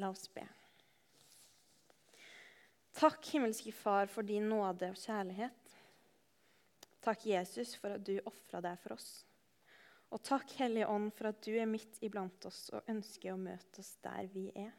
La 0.00 0.10
oss 0.12 0.26
be. 0.32 0.46
Takk, 2.96 3.24
himmelske 3.32 3.72
Far, 3.72 4.08
for 4.12 4.26
din 4.26 4.48
nåde 4.48 4.90
og 4.92 4.98
kjærlighet. 5.00 5.74
Takk, 7.00 7.24
Jesus, 7.30 7.72
for 7.80 7.96
at 7.96 8.04
du 8.04 8.18
ofra 8.28 8.60
deg 8.64 8.76
for 8.82 8.96
oss. 8.96 9.08
Og 10.10 10.20
takk, 10.26 10.52
Hellige 10.58 10.88
Ånd, 10.90 11.12
for 11.16 11.30
at 11.30 11.40
du 11.46 11.54
er 11.54 11.68
midt 11.70 12.00
iblant 12.04 12.44
oss 12.48 12.66
og 12.74 12.88
ønsker 12.90 13.32
å 13.32 13.40
møte 13.40 13.80
oss 13.80 13.94
der 14.04 14.28
vi 14.32 14.48
er. 14.52 14.72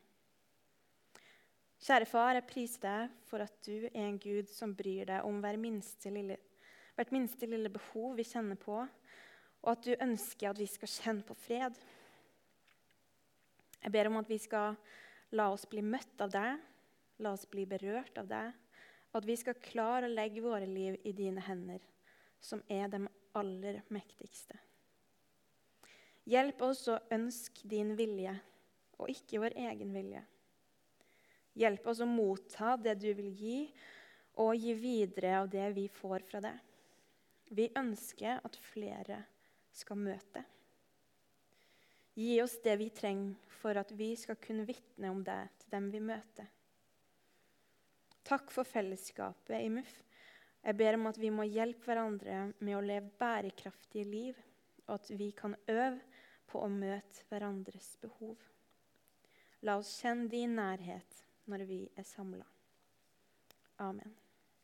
Kjære 1.81 2.05
Far, 2.05 2.35
jeg 2.37 2.45
priser 2.45 2.81
deg 2.85 3.13
for 3.25 3.41
at 3.41 3.53
du 3.65 3.87
er 3.89 4.03
en 4.03 4.19
Gud 4.21 4.49
som 4.53 4.75
bryr 4.77 5.07
deg 5.09 5.25
om 5.25 5.39
hver 5.41 5.57
minste 5.57 6.11
hvert 6.11 7.13
minste 7.15 7.47
lille 7.49 7.71
behov 7.73 8.17
vi 8.19 8.25
kjenner 8.27 8.59
på, 8.59 8.75
og 9.61 9.69
at 9.71 9.85
du 9.87 9.95
ønsker 9.95 10.51
at 10.51 10.59
vi 10.61 10.67
skal 10.69 10.91
kjenne 10.91 11.25
på 11.25 11.33
fred. 11.33 11.79
Jeg 13.81 13.93
ber 13.95 14.11
om 14.11 14.19
at 14.21 14.29
vi 14.29 14.37
skal 14.41 14.77
la 15.33 15.47
oss 15.53 15.65
bli 15.69 15.81
møtt 15.81 16.21
av 16.21 16.33
deg 16.35 16.59
La 17.21 17.35
oss 17.35 17.45
bli 17.45 17.67
berørt 17.69 18.17
av 18.17 18.25
deg, 18.29 18.53
og 19.11 19.19
at 19.19 19.27
vi 19.29 19.35
skal 19.37 19.59
klare 19.61 20.07
å 20.07 20.13
legge 20.13 20.41
våre 20.41 20.65
liv 20.65 20.95
i 21.05 21.13
dine 21.13 21.43
hender, 21.45 21.83
som 22.41 22.63
er 22.65 22.87
de 22.89 23.03
aller 23.37 23.81
mektigste. 23.93 24.57
Hjelp 26.25 26.63
oss 26.65 26.87
å 26.89 26.97
ønske 27.13 27.67
din 27.69 27.93
vilje, 27.99 28.33
og 28.97 29.13
ikke 29.13 29.41
vår 29.43 29.57
egen 29.67 29.93
vilje. 29.93 30.23
Hjelp 31.59 31.87
oss 31.91 31.99
å 31.99 32.07
motta 32.07 32.77
det 32.79 32.95
du 33.01 33.09
vil 33.17 33.31
gi, 33.35 33.57
og 34.39 34.55
gi 34.55 34.73
videre 34.77 35.33
av 35.41 35.49
det 35.51 35.67
vi 35.75 35.87
får 35.91 36.23
fra 36.27 36.39
deg. 36.43 36.59
Vi 37.51 37.67
ønsker 37.75 38.39
at 38.47 38.55
flere 38.71 39.17
skal 39.75 39.99
møte. 39.99 40.43
Gi 42.15 42.37
oss 42.43 42.57
det 42.63 42.77
vi 42.79 42.89
trenger 42.95 43.51
for 43.61 43.79
at 43.79 43.91
vi 43.95 44.13
skal 44.19 44.39
kunne 44.39 44.65
vitne 44.67 45.11
om 45.11 45.19
deg 45.23 45.51
til 45.59 45.73
dem 45.75 45.89
vi 45.91 46.01
møter. 46.03 46.47
Takk 48.27 48.51
for 48.53 48.67
fellesskapet 48.67 49.57
i 49.59 49.69
MUF. 49.71 49.93
Jeg 50.61 50.77
ber 50.77 50.95
om 50.95 51.07
at 51.09 51.17
vi 51.17 51.31
må 51.33 51.43
hjelpe 51.47 51.89
hverandre 51.89 52.51
med 52.59 52.77
å 52.77 52.83
leve 52.85 53.11
bærekraftige 53.19 54.05
liv, 54.07 54.37
og 54.87 54.99
at 54.99 55.09
vi 55.17 55.31
kan 55.35 55.55
øve 55.71 55.99
på 56.51 56.61
å 56.61 56.69
møte 56.71 57.25
hverandres 57.29 57.95
behov. 58.03 58.37
La 59.65 59.77
oss 59.81 59.91
kjenne 60.01 60.29
din 60.29 60.55
nærhet 60.59 61.19
når 61.45 61.65
vi 61.65 61.89
er 61.95 62.03
samla. 62.03 62.45
Amen. 63.77 64.20